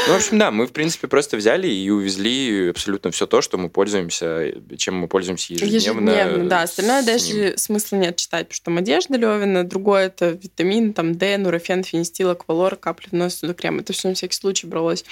в 0.08 0.16
общем, 0.16 0.38
да, 0.38 0.50
мы, 0.50 0.66
в 0.66 0.72
принципе, 0.72 1.08
просто 1.08 1.36
взяли 1.36 1.68
и 1.68 1.90
увезли 1.90 2.70
абсолютно 2.70 3.10
все 3.10 3.26
то, 3.26 3.42
что 3.42 3.58
мы 3.58 3.68
пользуемся, 3.68 4.52
чем 4.76 4.96
мы 4.96 5.08
пользуемся 5.08 5.52
ежедневно. 5.54 6.10
Ежедневно, 6.10 6.48
да. 6.48 6.62
Остальное 6.62 7.02
даже 7.02 7.54
смысла 7.56 7.96
нет 7.96 8.16
читать, 8.16 8.48
потому 8.48 8.54
что 8.54 8.64
там 8.66 8.78
одежда 8.78 9.16
Левина, 9.16 9.64
другое 9.64 10.06
это 10.06 10.30
витамин, 10.30 10.92
там 10.92 11.14
Д, 11.16 11.36
нурофен, 11.38 11.82
фенистил, 11.82 12.30
аквалор, 12.30 12.76
капли 12.76 13.08
в 13.10 13.12
нос, 13.12 13.42
крем. 13.56 13.78
Это 13.78 13.92
все 13.92 14.08
на 14.08 14.14
всякий 14.14 14.34
случай 14.34 14.66
бралось. 14.66 15.04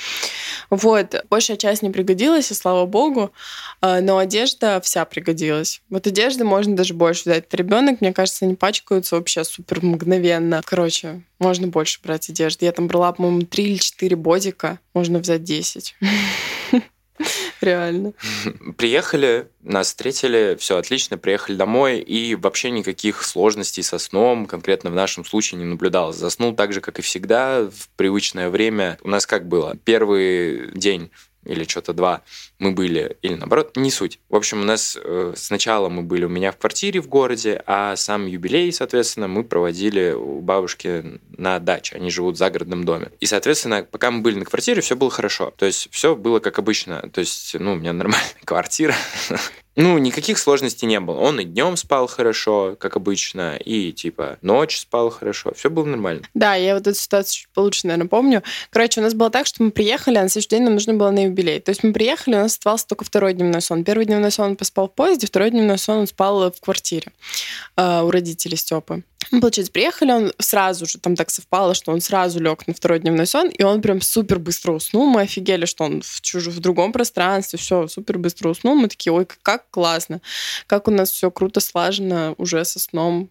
Вот. 0.70 1.14
Большая 1.28 1.56
часть 1.56 1.82
не 1.82 1.90
пригодилась, 1.90 2.50
и 2.50 2.54
слава 2.54 2.86
богу, 2.86 3.32
а, 3.80 4.00
но 4.00 4.18
одежда 4.18 4.80
вся 4.82 5.04
пригодилась. 5.04 5.82
Вот 5.90 6.06
одежды 6.06 6.44
можно 6.44 6.76
даже 6.76 6.94
больше 6.94 7.22
взять. 7.22 7.52
Ребенок, 7.52 8.00
мне 8.00 8.12
кажется, 8.12 8.44
они 8.44 8.54
пачкаются 8.54 9.16
вообще 9.16 9.44
супер 9.44 9.84
мгновенно. 9.84 10.62
Короче, 10.64 11.22
можно 11.38 11.68
больше 11.68 12.00
брать 12.02 12.28
одежды. 12.30 12.64
Я 12.64 12.72
там 12.72 12.86
брала, 12.88 13.12
по-моему, 13.12 13.42
3 13.42 13.75
или 13.76 13.82
4 13.82 14.16
бодика. 14.16 14.80
Можно 14.94 15.18
взять 15.18 15.44
10. 15.44 15.94
Реально. 17.60 18.12
Приехали, 18.76 19.48
нас 19.62 19.88
встретили, 19.88 20.56
все 20.58 20.76
отлично, 20.76 21.16
приехали 21.16 21.56
домой, 21.56 22.00
и 22.00 22.34
вообще 22.34 22.70
никаких 22.70 23.22
сложностей 23.22 23.82
со 23.82 23.98
сном 23.98 24.46
конкретно 24.46 24.90
в 24.90 24.94
нашем 24.94 25.24
случае 25.24 25.58
не 25.60 25.64
наблюдалось. 25.64 26.16
Заснул 26.16 26.54
так 26.54 26.72
же, 26.72 26.80
как 26.80 26.98
и 26.98 27.02
всегда, 27.02 27.62
в 27.70 27.88
привычное 27.96 28.50
время. 28.50 28.98
У 29.02 29.08
нас 29.08 29.26
как 29.26 29.48
было? 29.48 29.76
Первый 29.84 30.70
день 30.74 31.10
или 31.46 31.64
что-то 31.64 31.92
два 31.92 32.22
мы 32.58 32.72
были, 32.72 33.16
или 33.22 33.34
наоборот, 33.34 33.76
не 33.76 33.90
суть. 33.90 34.18
В 34.28 34.36
общем, 34.36 34.60
у 34.60 34.64
нас 34.64 34.98
э, 35.02 35.34
сначала 35.36 35.88
мы 35.88 36.02
были 36.02 36.24
у 36.24 36.28
меня 36.28 36.52
в 36.52 36.58
квартире 36.58 37.00
в 37.00 37.08
городе, 37.08 37.62
а 37.66 37.96
сам 37.96 38.26
юбилей, 38.26 38.72
соответственно, 38.72 39.28
мы 39.28 39.44
проводили 39.44 40.12
у 40.12 40.40
бабушки 40.40 41.20
на 41.36 41.58
даче. 41.58 41.96
Они 41.96 42.10
живут 42.10 42.36
в 42.36 42.38
загородном 42.38 42.84
доме. 42.84 43.10
И, 43.20 43.26
соответственно, 43.26 43.86
пока 43.88 44.10
мы 44.10 44.22
были 44.22 44.38
на 44.38 44.44
квартире, 44.44 44.80
все 44.80 44.96
было 44.96 45.10
хорошо. 45.10 45.52
То 45.56 45.66
есть 45.66 45.88
все 45.90 46.16
было 46.16 46.40
как 46.40 46.58
обычно. 46.58 47.08
То 47.12 47.20
есть, 47.20 47.54
ну, 47.58 47.72
у 47.72 47.76
меня 47.76 47.92
нормальная 47.92 48.28
квартира. 48.44 48.94
Ну, 49.76 49.98
никаких 49.98 50.38
сложностей 50.38 50.88
не 50.88 50.98
было. 51.00 51.20
Он 51.20 51.38
и 51.38 51.44
днем 51.44 51.76
спал 51.76 52.06
хорошо, 52.06 52.76
как 52.80 52.96
обычно, 52.96 53.56
и 53.56 53.92
типа 53.92 54.38
ночь 54.40 54.78
спал 54.78 55.10
хорошо. 55.10 55.52
Все 55.54 55.68
было 55.68 55.84
нормально. 55.84 56.22
Да, 56.32 56.54
я 56.54 56.74
вот 56.74 56.86
эту 56.86 56.98
ситуацию 56.98 57.42
чуть 57.42 57.48
получше, 57.50 57.86
наверное, 57.86 58.08
помню. 58.08 58.42
Короче, 58.70 59.00
у 59.00 59.02
нас 59.02 59.12
было 59.12 59.28
так, 59.28 59.46
что 59.46 59.62
мы 59.62 59.70
приехали, 59.70 60.16
а 60.16 60.22
на 60.22 60.28
следующий 60.30 60.48
день 60.48 60.62
нам 60.62 60.74
нужно 60.74 60.94
было 60.94 61.10
на 61.10 61.24
юбилей. 61.24 61.60
То 61.60 61.70
есть 61.70 61.84
мы 61.84 61.92
приехали, 61.92 62.34
у 62.34 62.38
нас 62.38 62.52
оставался 62.52 62.86
только 62.86 63.04
второй 63.04 63.34
дневной 63.34 63.60
сон. 63.60 63.84
Первый 63.84 64.06
дневной 64.06 64.30
сон 64.30 64.50
он 64.50 64.56
поспал 64.56 64.88
в 64.88 64.94
поезде, 64.94 65.26
второй 65.26 65.50
дневной 65.50 65.78
сон 65.78 65.98
он 65.98 66.06
спал 66.06 66.50
в 66.50 66.60
квартире 66.60 67.12
э, 67.76 68.00
у 68.00 68.10
родителей 68.10 68.56
Степы. 68.56 69.02
Получается, 69.30 69.72
приехали, 69.72 70.12
он 70.12 70.32
сразу 70.38 70.86
же, 70.86 70.98
там 70.98 71.16
так 71.16 71.30
совпало, 71.30 71.74
что 71.74 71.92
он 71.92 72.00
сразу 72.00 72.40
лег 72.40 72.66
на 72.66 72.74
второй 72.74 73.00
дневной 73.00 73.26
сон, 73.26 73.48
и 73.48 73.62
он 73.62 73.82
прям 73.82 74.00
супер 74.00 74.38
быстро 74.38 74.72
уснул. 74.72 75.06
Мы 75.06 75.22
офигели, 75.22 75.64
что 75.64 75.84
он 75.84 76.02
в, 76.02 76.20
чуж... 76.20 76.46
в 76.46 76.60
другом 76.60 76.92
пространстве, 76.92 77.58
все, 77.58 77.88
супер 77.88 78.18
быстро 78.18 78.50
уснул. 78.50 78.76
Мы 78.76 78.88
такие, 78.88 79.12
ой, 79.12 79.26
как 79.42 79.68
классно, 79.70 80.20
как 80.66 80.86
у 80.88 80.90
нас 80.90 81.10
все 81.10 81.30
круто 81.30 81.60
слажено 81.60 82.34
уже 82.38 82.64
со 82.64 82.78
сном. 82.78 83.30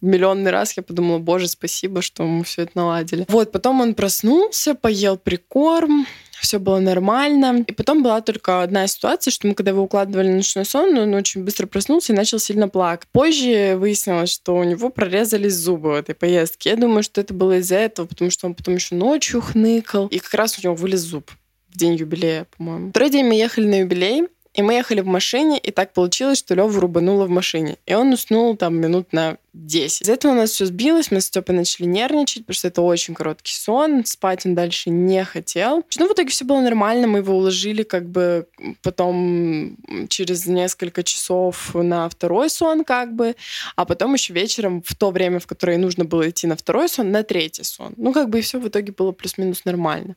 Миллионный 0.00 0.50
раз 0.50 0.76
я 0.76 0.82
подумала, 0.82 1.18
боже, 1.18 1.48
спасибо, 1.48 2.00
что 2.00 2.24
мы 2.24 2.44
все 2.44 2.62
это 2.62 2.72
наладили. 2.74 3.26
Вот, 3.28 3.52
потом 3.52 3.80
он 3.80 3.94
проснулся, 3.94 4.74
поел 4.74 5.18
прикорм, 5.18 6.06
все 6.44 6.58
было 6.58 6.78
нормально. 6.78 7.64
И 7.66 7.72
потом 7.72 8.02
была 8.02 8.20
только 8.20 8.62
одна 8.62 8.86
ситуация, 8.86 9.30
что 9.30 9.48
мы, 9.48 9.54
когда 9.54 9.72
его 9.72 9.82
укладывали 9.82 10.28
на 10.28 10.36
ночной 10.36 10.64
сон, 10.64 10.96
он 10.96 11.14
очень 11.14 11.42
быстро 11.42 11.66
проснулся 11.66 12.12
и 12.12 12.16
начал 12.16 12.38
сильно 12.38 12.68
плакать. 12.68 13.08
Позже 13.10 13.76
выяснилось, 13.76 14.30
что 14.30 14.56
у 14.56 14.64
него 14.64 14.90
прорезались 14.90 15.54
зубы 15.54 15.90
в 15.90 15.94
этой 15.94 16.14
поездке. 16.14 16.70
Я 16.70 16.76
думаю, 16.76 17.02
что 17.02 17.20
это 17.20 17.34
было 17.34 17.58
из-за 17.58 17.76
этого, 17.76 18.06
потому 18.06 18.30
что 18.30 18.46
он 18.46 18.54
потом 18.54 18.74
еще 18.74 18.94
ночью 18.94 19.40
хныкал, 19.40 20.06
и 20.08 20.18
как 20.18 20.34
раз 20.34 20.58
у 20.58 20.62
него 20.62 20.74
вылез 20.74 21.00
зуб 21.00 21.30
в 21.68 21.76
день 21.76 21.94
юбилея, 21.94 22.46
по-моему. 22.56 22.90
Второй 22.90 23.10
день 23.10 23.26
мы 23.26 23.34
ехали 23.34 23.66
на 23.66 23.80
юбилей, 23.80 24.28
и 24.54 24.62
мы 24.62 24.74
ехали 24.74 25.00
в 25.00 25.06
машине, 25.06 25.58
и 25.58 25.70
так 25.72 25.92
получилось, 25.92 26.38
что 26.38 26.54
Лёва 26.54 26.80
рубануло 26.80 27.24
в 27.24 27.30
машине. 27.30 27.76
И 27.86 27.94
он 27.94 28.12
уснул 28.12 28.56
там 28.56 28.76
минут 28.76 29.12
на 29.12 29.38
10. 29.54 30.02
Из-за 30.02 30.12
этого 30.12 30.32
у 30.32 30.34
нас 30.34 30.50
все 30.50 30.66
сбилось, 30.66 31.10
мы 31.10 31.20
с 31.20 31.26
Степой 31.26 31.54
начали 31.54 31.86
нервничать, 31.86 32.44
потому 32.44 32.54
что 32.54 32.68
это 32.68 32.82
очень 32.82 33.14
короткий 33.14 33.54
сон, 33.54 34.04
спать 34.04 34.44
он 34.44 34.54
дальше 34.54 34.90
не 34.90 35.24
хотел. 35.24 35.84
Но 35.96 36.08
в 36.08 36.12
итоге 36.12 36.30
все 36.30 36.44
было 36.44 36.60
нормально, 36.60 37.06
мы 37.06 37.18
его 37.18 37.36
уложили 37.36 37.84
как 37.84 38.08
бы 38.08 38.46
потом 38.82 39.76
через 40.08 40.46
несколько 40.46 41.02
часов 41.04 41.74
на 41.74 42.08
второй 42.08 42.50
сон 42.50 42.84
как 42.84 43.14
бы, 43.14 43.36
а 43.76 43.84
потом 43.84 44.14
еще 44.14 44.32
вечером 44.32 44.82
в 44.84 44.94
то 44.94 45.10
время, 45.10 45.38
в 45.38 45.46
которое 45.46 45.78
нужно 45.78 46.04
было 46.04 46.28
идти 46.28 46.46
на 46.46 46.56
второй 46.56 46.88
сон, 46.88 47.12
на 47.12 47.22
третий 47.22 47.64
сон. 47.64 47.94
Ну 47.96 48.12
как 48.12 48.28
бы 48.28 48.40
и 48.40 48.42
все 48.42 48.58
в 48.58 48.66
итоге 48.66 48.92
было 48.92 49.12
плюс-минус 49.12 49.64
нормально. 49.64 50.16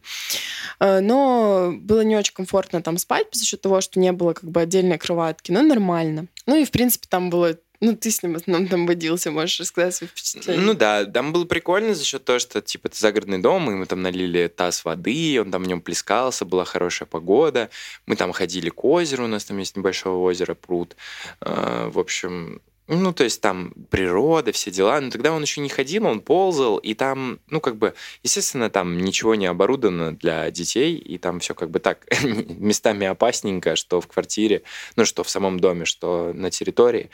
Э, 0.80 1.00
но 1.00 1.74
было 1.78 2.02
не 2.02 2.16
очень 2.16 2.34
комфортно 2.34 2.82
там 2.82 2.98
спать 2.98 3.28
за 3.32 3.46
счет 3.46 3.62
того, 3.62 3.82
что 3.82 4.00
не 4.00 4.12
было 4.12 4.34
как 4.34 4.50
бы 4.50 4.62
отдельной 4.62 4.98
кроватки, 4.98 5.52
но 5.52 5.62
нормально. 5.62 6.28
Ну 6.48 6.56
и 6.56 6.66
в 6.66 6.72
принципе 6.72 7.08
там 7.10 7.30
было 7.30 7.58
ну, 7.80 7.96
ты 7.96 8.10
с 8.10 8.24
ним 8.24 8.34
в 8.34 8.38
основном 8.38 8.68
там 8.68 8.88
водился, 8.88 9.30
можешь 9.30 9.60
рассказать 9.60 9.96
свои 9.96 10.10
впечатления? 10.10 10.60
Ну 10.62 10.74
да, 10.74 11.06
там 11.06 11.32
было 11.32 11.46
прикольно 11.46 11.94
за 11.94 12.04
счет 12.04 12.26
того, 12.26 12.40
что, 12.40 12.62
типа, 12.62 12.88
это 12.88 12.98
загородный 13.00 13.38
дом, 13.38 13.70
и 13.70 13.76
мы 13.76 13.86
там 13.86 14.02
налили 14.02 14.48
таз 14.48 14.84
воды, 14.84 15.40
он 15.40 15.52
там 15.52 15.64
в 15.64 15.68
нем 15.68 15.82
плескался, 15.82 16.46
была 16.46 16.66
хорошая 16.66 17.08
погода. 17.08 17.70
Мы 18.08 18.16
там 18.16 18.32
ходили 18.32 18.70
к 18.70 18.84
озеру, 18.84 19.26
у 19.26 19.28
нас 19.28 19.46
там 19.46 19.58
есть 19.60 19.78
небольшое 19.78 20.16
озеро, 20.16 20.56
пруд. 20.56 20.96
А, 21.40 21.90
в 21.90 22.00
общем, 22.00 22.62
ну, 22.88 23.14
то 23.14 23.24
есть 23.24 23.42
там 23.42 23.74
природа, 23.90 24.52
все 24.52 24.72
дела. 24.72 25.00
Но 25.02 25.12
тогда 25.12 25.34
он 25.34 25.42
еще 25.42 25.62
не 25.62 25.70
ходил, 25.70 26.06
он 26.06 26.22
ползал, 26.22 26.78
и 26.78 26.94
там, 26.94 27.40
ну, 27.48 27.60
как 27.60 27.78
бы, 27.78 27.94
естественно, 28.24 28.70
там 28.70 28.98
ничего 28.98 29.36
не 29.36 29.46
оборудовано 29.46 30.16
для 30.16 30.50
детей, 30.52 30.96
и 30.96 31.18
там 31.18 31.40
все 31.40 31.54
как 31.54 31.70
бы 31.70 31.80
так 31.80 32.06
местами 32.24 33.06
опасненько, 33.08 33.76
что 33.76 34.00
в 34.00 34.08
квартире, 34.08 34.64
ну, 34.96 35.06
что 35.06 35.24
в 35.24 35.30
самом 35.30 35.60
доме, 35.60 35.86
что 35.86 36.32
на 36.34 36.50
территории. 36.50 37.10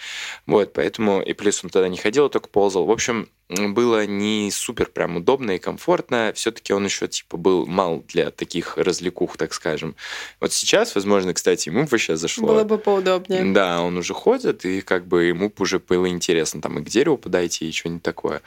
Вот, 0.46 0.74
поэтому, 0.74 1.22
и 1.22 1.34
плюс 1.34 1.64
он 1.64 1.70
тогда 1.70 1.90
не 1.90 1.98
ходил, 1.98 2.30
только 2.30 2.50
ползал. 2.50 2.86
В 2.86 2.92
общем, 2.92 3.30
было 3.74 4.06
не 4.06 4.50
супер 4.52 4.88
прям 4.88 5.18
удобно 5.18 5.52
и 5.52 5.60
комфортно. 5.60 6.32
Все-таки 6.36 6.74
он 6.74 6.86
еще 6.86 7.08
типа 7.08 7.38
был 7.38 7.66
мал 7.66 8.04
для 8.08 8.32
таких 8.32 8.78
развлекух, 8.78 9.38
так 9.38 9.54
скажем. 9.54 9.96
Вот 10.40 10.54
сейчас, 10.54 10.96
возможно, 10.96 11.34
кстати, 11.34 11.70
ему 11.70 11.86
вообще 11.86 12.16
зашло. 12.16 12.48
Было 12.48 12.64
бы 12.64 12.78
поудобнее. 12.78 13.44
Да, 13.54 13.82
он 13.82 13.98
уже 13.98 14.14
ходит, 14.14 14.66
и 14.66 14.82
как 14.82 15.08
бы 15.08 15.24
ему 15.24 15.52
уже 15.60 15.80
было 15.80 16.08
интересно 16.08 16.62
там 16.62 16.80
и 16.80 16.84
к 16.84 16.90
дереву 16.90 17.18
подойти, 17.18 17.70
и 17.70 17.72
что-нибудь 17.72 18.04
такое. 18.04 18.42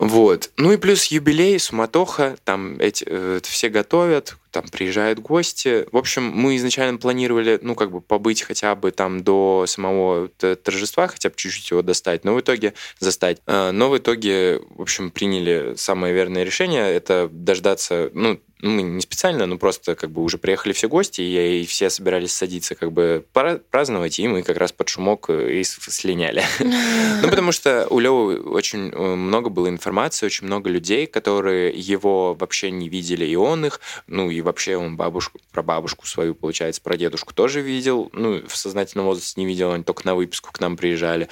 Вот. 0.00 0.50
Ну 0.56 0.72
и 0.72 0.78
плюс 0.78 1.04
юбилей, 1.06 1.58
суматоха, 1.58 2.38
там 2.44 2.76
эти, 2.80 3.04
э, 3.06 3.40
все 3.42 3.68
готовят, 3.68 4.36
там 4.50 4.66
приезжают 4.68 5.18
гости. 5.18 5.86
В 5.92 5.96
общем, 5.98 6.22
мы 6.24 6.56
изначально 6.56 6.98
планировали, 6.98 7.58
ну, 7.60 7.74
как 7.74 7.90
бы 7.90 8.00
побыть 8.00 8.40
хотя 8.40 8.74
бы 8.74 8.92
там 8.92 9.22
до 9.22 9.66
самого 9.66 10.28
торжества, 10.28 11.06
хотя 11.06 11.28
бы 11.28 11.34
чуть-чуть 11.36 11.70
его 11.70 11.82
достать, 11.82 12.24
но 12.24 12.34
в 12.34 12.40
итоге 12.40 12.72
застать. 12.98 13.42
Э, 13.46 13.72
но 13.72 13.90
в 13.90 13.98
итоге, 13.98 14.62
в 14.70 14.80
общем, 14.80 15.10
приняли 15.10 15.74
самое 15.76 16.14
верное 16.14 16.44
решение, 16.44 16.90
это 16.90 17.28
дождаться, 17.30 18.10
ну, 18.14 18.40
мы 18.62 18.82
не 18.82 19.00
специально, 19.00 19.46
но 19.46 19.58
просто 19.58 19.94
как 19.94 20.10
бы 20.10 20.22
уже 20.22 20.38
приехали 20.38 20.72
все 20.72 20.88
гости, 20.88 21.20
и, 21.20 21.62
и 21.62 21.66
все 21.66 21.90
собирались 21.90 22.32
садиться 22.32 22.74
как 22.74 22.92
бы 22.92 23.24
праздновать, 23.70 24.18
и 24.18 24.28
мы 24.28 24.42
как 24.42 24.56
раз 24.56 24.72
под 24.72 24.88
шумок 24.88 25.26
э, 25.28 25.60
и 25.60 25.64
слиняли. 25.64 26.42
Ну, 27.22 27.28
потому 27.28 27.52
что 27.52 27.86
у 27.90 27.98
Лёвы 27.98 28.40
очень 28.40 28.90
э, 28.90 29.14
много 29.14 29.50
было 29.50 29.68
информации, 29.68 30.24
очень 30.24 30.46
много 30.46 30.70
людей, 30.70 31.06
которые 31.06 31.70
его 31.70 32.34
вообще 32.34 32.70
не 32.70 32.88
видели, 32.88 33.26
и 33.26 33.36
он 33.36 33.66
их, 33.66 33.80
ну, 34.06 34.30
и 34.30 34.40
вообще 34.40 34.76
он 34.76 34.96
бабушку, 34.96 35.38
про 35.52 35.62
бабушку 35.62 36.06
свою, 36.06 36.34
получается, 36.34 36.80
про 36.80 36.96
дедушку 36.96 37.34
тоже 37.34 37.60
видел, 37.60 38.08
ну, 38.12 38.40
в 38.46 38.56
сознательном 38.56 39.06
возрасте 39.06 39.40
не 39.40 39.46
видел, 39.46 39.72
они 39.72 39.84
только 39.84 40.06
на 40.06 40.14
выписку 40.14 40.50
к 40.52 40.60
нам 40.60 40.76
приезжали. 40.76 41.28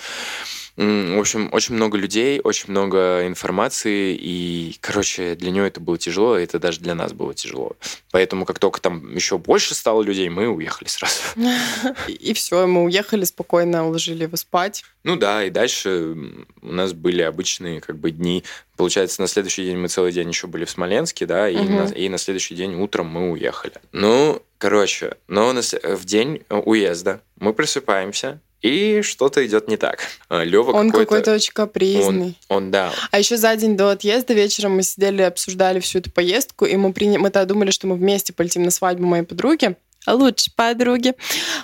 В 0.78 1.18
общем, 1.18 1.48
очень 1.52 1.74
много 1.74 1.98
людей, 1.98 2.40
очень 2.42 2.70
много 2.70 3.26
информации, 3.26 4.14
и, 4.14 4.76
короче, 4.80 5.34
для 5.34 5.50
нее 5.50 5.66
это 5.66 5.80
было 5.80 5.98
тяжело, 5.98 6.38
и 6.38 6.44
это 6.44 6.60
даже 6.60 6.78
для 6.78 6.94
нас 6.94 7.12
было 7.12 7.34
тяжело. 7.34 7.72
Поэтому, 8.12 8.44
как 8.44 8.60
только 8.60 8.80
там 8.80 9.12
еще 9.12 9.38
больше 9.38 9.74
стало 9.74 10.02
людей, 10.02 10.28
мы 10.28 10.46
уехали 10.46 10.86
сразу. 10.86 11.16
И 12.06 12.32
все, 12.32 12.68
мы 12.68 12.84
уехали 12.84 13.24
спокойно, 13.24 13.88
уложили 13.88 14.22
его 14.22 14.36
спать. 14.36 14.84
Ну 15.02 15.16
да, 15.16 15.44
и 15.44 15.50
дальше 15.50 16.14
у 16.62 16.72
нас 16.72 16.92
были 16.92 17.22
обычные 17.22 17.80
как 17.80 17.98
бы 17.98 18.10
дни. 18.10 18.44
Получается, 18.76 19.20
на 19.20 19.26
следующий 19.26 19.64
день 19.64 19.78
мы 19.78 19.88
целый 19.88 20.12
день 20.12 20.28
еще 20.28 20.46
были 20.46 20.64
в 20.64 20.70
Смоленске, 20.70 21.26
да, 21.26 21.48
и, 21.48 21.56
угу. 21.56 21.72
на, 21.72 21.84
и 21.86 22.08
на 22.08 22.18
следующий 22.18 22.54
день 22.54 22.74
утром 22.80 23.06
мы 23.06 23.30
уехали. 23.30 23.74
Ну, 23.92 24.42
короче, 24.58 25.16
но 25.26 25.52
в 25.52 26.04
день 26.04 26.42
уезда 26.48 27.20
мы 27.40 27.52
просыпаемся, 27.52 28.40
и 28.62 29.02
что-то 29.02 29.46
идет 29.46 29.68
не 29.68 29.76
так. 29.76 30.00
А, 30.28 30.42
Лева 30.42 30.72
он 30.72 30.90
какой-то, 30.90 31.10
какой-то 31.10 31.34
очень 31.34 31.52
капризный. 31.52 32.38
Он, 32.48 32.56
он, 32.56 32.70
да. 32.70 32.92
А 33.10 33.18
еще 33.18 33.36
за 33.36 33.54
день 33.56 33.76
до 33.76 33.90
отъезда 33.90 34.34
вечером 34.34 34.72
мы 34.72 34.82
сидели, 34.82 35.22
обсуждали 35.22 35.80
всю 35.80 35.98
эту 35.98 36.10
поездку, 36.10 36.64
и 36.64 36.76
мы, 36.76 36.92
приня... 36.92 37.18
мы 37.18 37.30
тогда 37.30 37.46
думали, 37.46 37.70
что 37.70 37.86
мы 37.86 37.96
вместе 37.96 38.32
полетим 38.32 38.62
на 38.62 38.70
свадьбу 38.70 39.06
моей 39.06 39.24
подруги 39.24 39.76
лучшей 40.06 40.52
подруги. 40.56 41.14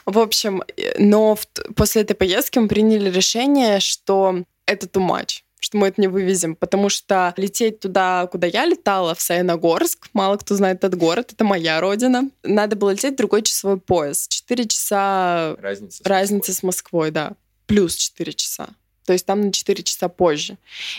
В 0.05 0.19
общем, 0.19 0.63
э, 0.77 0.97
но 0.99 1.35
в... 1.35 1.47
после 1.75 2.03
этой 2.03 2.15
поездки 2.15 2.59
мы 2.59 2.69
приняли 2.69 3.11
решение, 3.11 3.81
что 3.81 4.43
это 4.67 4.87
too 4.87 5.07
much 5.07 5.44
что 5.65 5.79
мы 5.79 5.89
это 5.89 6.01
не 6.01 6.09
вывезем, 6.09 6.57
потому 6.57 6.91
что 6.91 7.33
лететь 7.39 7.81
туда, 7.81 8.27
куда 8.27 8.47
я 8.47 8.67
летала, 8.67 9.15
в 9.15 9.21
Саяногорск, 9.23 10.09
мало 10.13 10.37
кто 10.37 10.55
знает 10.55 10.85
этот 10.85 10.99
город, 10.99 11.33
это 11.33 11.43
моя 11.43 11.81
родина, 11.81 12.29
надо 12.43 12.77
было 12.77 12.91
лететь 12.91 13.15
в 13.15 13.17
другой 13.17 13.43
часовой 13.43 13.81
пояс. 13.81 14.29
Четыре 14.29 14.67
часа 14.67 15.57
разница, 15.59 16.03
с, 16.03 16.07
разница 16.07 16.51
Москвой. 16.51 16.55
с 16.55 16.63
Москвой, 16.63 17.11
да. 17.11 17.33
Плюс 17.67 17.97
четыре 17.97 18.35
часа. 18.35 18.69
То 19.07 19.15
есть 19.15 19.25
там 19.27 19.41
на 19.41 19.53
4 19.53 19.83
часа 19.83 20.09
позже. 20.09 20.57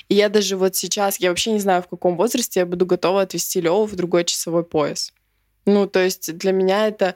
И 0.10 0.16
я 0.16 0.30
даже 0.30 0.58
вот 0.58 0.76
сейчас, 0.76 1.20
я 1.20 1.30
вообще 1.30 1.52
не 1.52 1.60
знаю, 1.60 1.82
в 1.82 1.88
каком 1.88 2.18
возрасте 2.18 2.60
я 2.60 2.66
буду 2.68 2.86
готова 2.86 3.22
отвезти 3.22 3.62
Леву 3.62 3.86
в 3.86 3.96
другой 3.96 4.26
часовой 4.26 4.64
пояс. 4.64 5.12
Ну, 5.66 5.88
то 5.88 6.04
есть 6.04 6.38
для 6.38 6.52
меня 6.52 6.88
это 6.88 7.16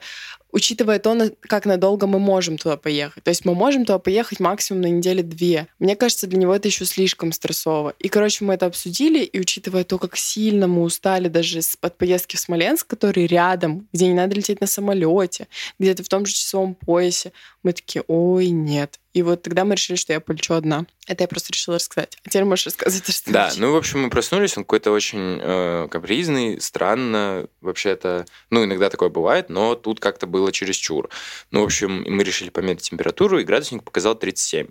учитывая 0.52 0.98
то, 0.98 1.30
как 1.40 1.66
надолго 1.66 2.06
мы 2.06 2.18
можем 2.18 2.58
туда 2.58 2.76
поехать. 2.76 3.24
То 3.24 3.30
есть 3.30 3.44
мы 3.44 3.54
можем 3.54 3.84
туда 3.84 3.98
поехать 3.98 4.40
максимум 4.40 4.82
на 4.82 4.86
недели 4.86 5.22
две. 5.22 5.66
Мне 5.78 5.96
кажется, 5.96 6.26
для 6.26 6.38
него 6.38 6.54
это 6.54 6.68
еще 6.68 6.84
слишком 6.84 7.32
стрессово. 7.32 7.94
И, 7.98 8.08
короче, 8.08 8.44
мы 8.44 8.54
это 8.54 8.66
обсудили, 8.66 9.22
и 9.22 9.40
учитывая 9.40 9.84
то, 9.84 9.98
как 9.98 10.16
сильно 10.16 10.66
мы 10.66 10.82
устали 10.82 11.28
даже 11.28 11.60
от 11.80 11.98
поездки 11.98 12.36
в 12.36 12.40
Смоленск, 12.40 12.86
который 12.86 13.26
рядом, 13.26 13.88
где 13.92 14.06
не 14.06 14.14
надо 14.14 14.34
лететь 14.34 14.60
на 14.60 14.66
самолете, 14.66 15.48
где-то 15.78 16.02
в 16.02 16.08
том 16.08 16.26
же 16.26 16.32
часовом 16.32 16.74
поясе, 16.74 17.32
Мы 17.62 17.72
такие, 17.74 18.02
ой, 18.08 18.48
нет. 18.48 18.98
И 19.12 19.22
вот 19.22 19.42
тогда 19.42 19.64
мы 19.64 19.74
решили, 19.74 19.96
что 19.96 20.12
я 20.14 20.20
полечу 20.20 20.54
одна. 20.54 20.86
Это 21.06 21.24
я 21.24 21.28
просто 21.28 21.52
решила 21.52 21.76
рассказать. 21.76 22.16
А 22.24 22.30
теперь 22.30 22.44
можешь 22.44 22.66
рассказать, 22.66 23.06
что 23.12 23.32
Да, 23.32 23.52
ну, 23.58 23.72
в 23.72 23.76
общем, 23.76 24.00
мы 24.00 24.10
проснулись, 24.10 24.56
он 24.56 24.64
какой-то 24.64 24.92
очень 24.92 25.38
э, 25.42 25.88
капризный, 25.90 26.60
странно, 26.60 27.48
вообще-то, 27.60 28.24
ну, 28.48 28.64
иногда 28.64 28.88
такое 28.88 29.10
бывает, 29.10 29.50
но 29.50 29.74
тут 29.74 30.00
как-то 30.00 30.26
было 30.26 30.52
чересчур. 30.52 31.10
Ну, 31.50 31.60
в 31.60 31.64
общем, 31.64 32.04
мы 32.06 32.24
решили 32.24 32.48
померить 32.48 32.82
температуру, 32.82 33.38
и 33.38 33.44
градусник 33.44 33.84
показал 33.84 34.14
37. 34.14 34.68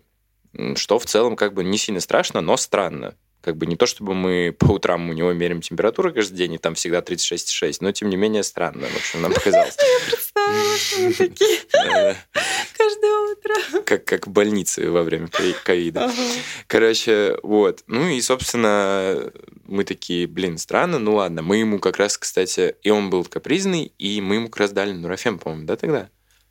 Что 0.75 0.97
в 0.97 1.05
целом 1.05 1.35
как 1.35 1.53
бы 1.53 1.63
не 1.63 1.77
сильно 1.77 1.99
страшно, 1.99 2.41
но 2.41 2.57
странно. 2.57 3.15
Как 3.41 3.55
бы 3.55 3.65
не 3.65 3.77
то, 3.77 3.85
чтобы 3.85 4.15
мы 4.15 4.53
по 4.57 4.65
утрам 4.73 5.09
у 5.09 5.13
него 5.13 5.31
меряем 5.31 5.61
температуру 5.61 6.13
каждый 6.13 6.35
день, 6.35 6.55
и 6.55 6.57
там 6.57 6.75
всегда 6.75 6.99
36,6, 6.99 7.77
но 7.79 7.91
тем 7.91 8.09
не 8.09 8.17
менее 8.17 8.43
странно, 8.43 8.87
в 8.87 8.95
общем, 8.95 9.21
нам 9.21 9.33
показалось. 9.33 9.77
Я 9.77 10.11
представила, 10.11 10.77
что 10.77 10.99
мы 10.99 11.13
такие 11.13 12.17
каждое 12.79 13.31
утро. 13.31 13.81
Как, 13.83 14.05
как 14.05 14.27
в 14.27 14.31
больнице 14.31 14.89
во 14.89 15.03
время 15.03 15.27
ковида. 15.63 16.11
Короче, 16.67 17.37
вот. 17.43 17.83
Ну 17.87 18.07
и, 18.07 18.21
собственно, 18.21 19.31
мы 19.65 19.83
такие, 19.83 20.27
блин, 20.27 20.57
странно, 20.57 20.99
ну 20.99 21.15
ладно. 21.15 21.41
Мы 21.41 21.57
ему 21.57 21.79
как 21.79 21.97
раз, 21.97 22.17
кстати, 22.17 22.75
и 22.81 22.89
он 22.89 23.09
был 23.09 23.25
капризный, 23.25 23.91
и 23.97 24.21
мы 24.21 24.35
ему 24.35 24.47
как 24.47 24.61
раз 24.61 24.71
дали 24.71 24.91
нурофен, 24.93 25.39
по-моему, 25.39 25.65
да, 25.65 25.75
тогда? 25.75 26.09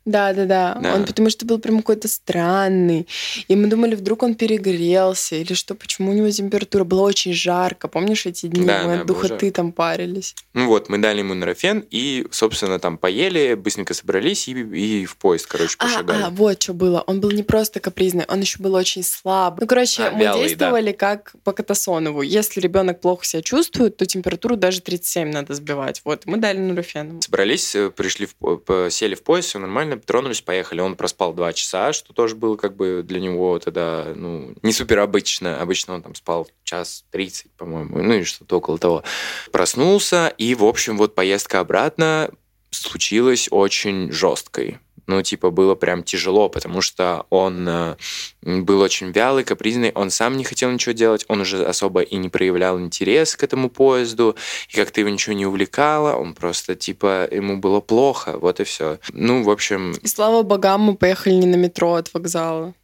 Да, 0.09 0.33
да, 0.33 0.45
да, 0.45 0.77
Да. 0.81 0.95
Он 0.95 1.05
потому 1.05 1.29
что 1.29 1.45
был 1.45 1.59
прям 1.59 1.77
какой-то 1.77 2.07
странный. 2.07 3.07
И 3.47 3.55
мы 3.55 3.67
думали, 3.67 3.93
вдруг 3.95 4.23
он 4.23 4.33
перегрелся 4.35 5.35
или 5.35 5.53
что, 5.53 5.75
почему 5.75 6.11
у 6.11 6.13
него 6.13 6.29
температура. 6.31 6.83
Было 6.83 7.01
очень 7.01 7.33
жарко. 7.33 7.87
Помнишь 7.87 8.25
эти 8.25 8.47
дни? 8.47 8.65
Да, 8.65 8.83
мы 8.83 8.95
да, 8.95 9.01
от 9.01 9.07
духоты 9.07 9.51
там 9.51 9.71
парились. 9.71 10.35
Ну 10.53 10.67
вот, 10.67 10.89
мы 10.89 10.97
дали 10.97 11.19
ему 11.19 11.35
нурофен, 11.35 11.85
и, 11.91 12.25
собственно, 12.31 12.79
там 12.79 12.97
поели, 12.97 13.53
быстренько 13.53 13.93
собрались 13.93 14.47
и, 14.47 14.51
и 14.51 15.05
в 15.05 15.15
поезд, 15.17 15.45
короче, 15.45 15.75
А, 15.79 15.83
пошагали. 15.85 16.23
а, 16.23 16.29
вот 16.31 16.61
что 16.61 16.73
было. 16.73 17.03
Он 17.05 17.19
был 17.21 17.29
не 17.31 17.43
просто 17.43 17.79
капризный, 17.79 18.25
он 18.27 18.41
еще 18.41 18.57
был 18.59 18.73
очень 18.73 19.03
слабый. 19.03 19.61
Ну, 19.61 19.67
короче, 19.67 20.03
А, 20.03 20.11
мы 20.11 20.23
вялый, 20.23 20.47
действовали 20.47 20.91
как 20.91 21.33
по 21.43 21.51
Катасонову. 21.51 22.23
Если 22.23 22.59
ребенок 22.59 22.99
плохо 22.99 23.25
себя 23.25 23.41
чувствует, 23.43 23.95
то 23.97 24.05
температуру 24.07 24.55
даже 24.55 24.81
37 24.81 25.31
надо 25.31 25.53
сбивать. 25.53 26.01
Вот, 26.03 26.25
мы 26.25 26.37
дали 26.37 26.57
нурофен. 26.57 27.21
Собрались, 27.21 27.75
э, 27.75 27.91
пришли, 27.91 28.27
в, 28.39 28.89
сели 28.89 29.13
в 29.13 29.21
поезд, 29.23 29.49
все 29.49 29.59
нормально, 29.59 29.97
тронулись, 30.05 30.41
поехали. 30.41 30.81
Он 30.81 30.95
проспал 30.95 31.33
два 31.33 31.53
часа, 31.53 31.93
что 31.93 32.13
тоже 32.13 32.35
было 32.35 32.55
как 32.55 32.75
бы 32.75 33.03
для 33.03 33.19
него 33.19 33.59
тогда, 33.59 34.07
ну, 34.15 34.53
не 34.61 34.73
супер 34.73 34.99
обычно. 34.99 35.61
Обычно 35.61 35.95
он 35.95 36.01
там 36.01 36.15
спал 36.15 36.49
час 36.63 37.05
тридцать, 37.11 37.51
по-моему, 37.53 38.01
ну 38.01 38.13
и 38.13 38.23
что-то 38.23 38.57
около 38.57 38.77
того. 38.77 39.03
Проснулся, 39.51 40.33
и, 40.37 40.55
в 40.55 40.63
общем, 40.63 40.97
вот 40.97 41.15
поездка 41.15 41.59
обратно 41.59 42.31
случилась 42.71 43.47
очень 43.51 44.11
жесткой. 44.11 44.79
Ну, 45.09 45.23
типа, 45.23 45.49
было 45.49 45.73
прям 45.73 46.03
тяжело, 46.03 46.49
потому 46.49 46.81
что 46.81 47.25
он 47.31 47.67
э, 47.67 47.95
был 48.43 48.79
очень 48.79 49.09
вялый, 49.09 49.43
капризный, 49.43 49.91
он 49.95 50.11
сам 50.11 50.37
не 50.37 50.43
хотел 50.43 50.69
ничего 50.69 50.91
делать, 50.91 51.25
он 51.27 51.41
уже 51.41 51.65
особо 51.65 52.01
и 52.01 52.15
не 52.17 52.29
проявлял 52.29 52.79
интерес 52.79 53.35
к 53.35 53.43
этому 53.43 53.71
поезду, 53.71 54.35
и 54.71 54.75
как-то 54.75 54.99
его 54.99 55.09
ничего 55.09 55.33
не 55.33 55.47
увлекало, 55.47 56.15
он 56.15 56.35
просто, 56.35 56.75
типа, 56.75 57.27
ему 57.31 57.57
было 57.57 57.79
плохо, 57.79 58.37
вот 58.37 58.59
и 58.59 58.63
все. 58.63 58.99
Ну, 59.11 59.41
в 59.41 59.49
общем, 59.49 59.93
И 59.93 60.07
слава 60.07 60.43
богам, 60.43 60.81
мы 60.81 60.95
поехали 60.95 61.33
не 61.33 61.47
на 61.47 61.55
метро 61.55 61.95
от 61.95 62.13
вокзала. 62.13 62.75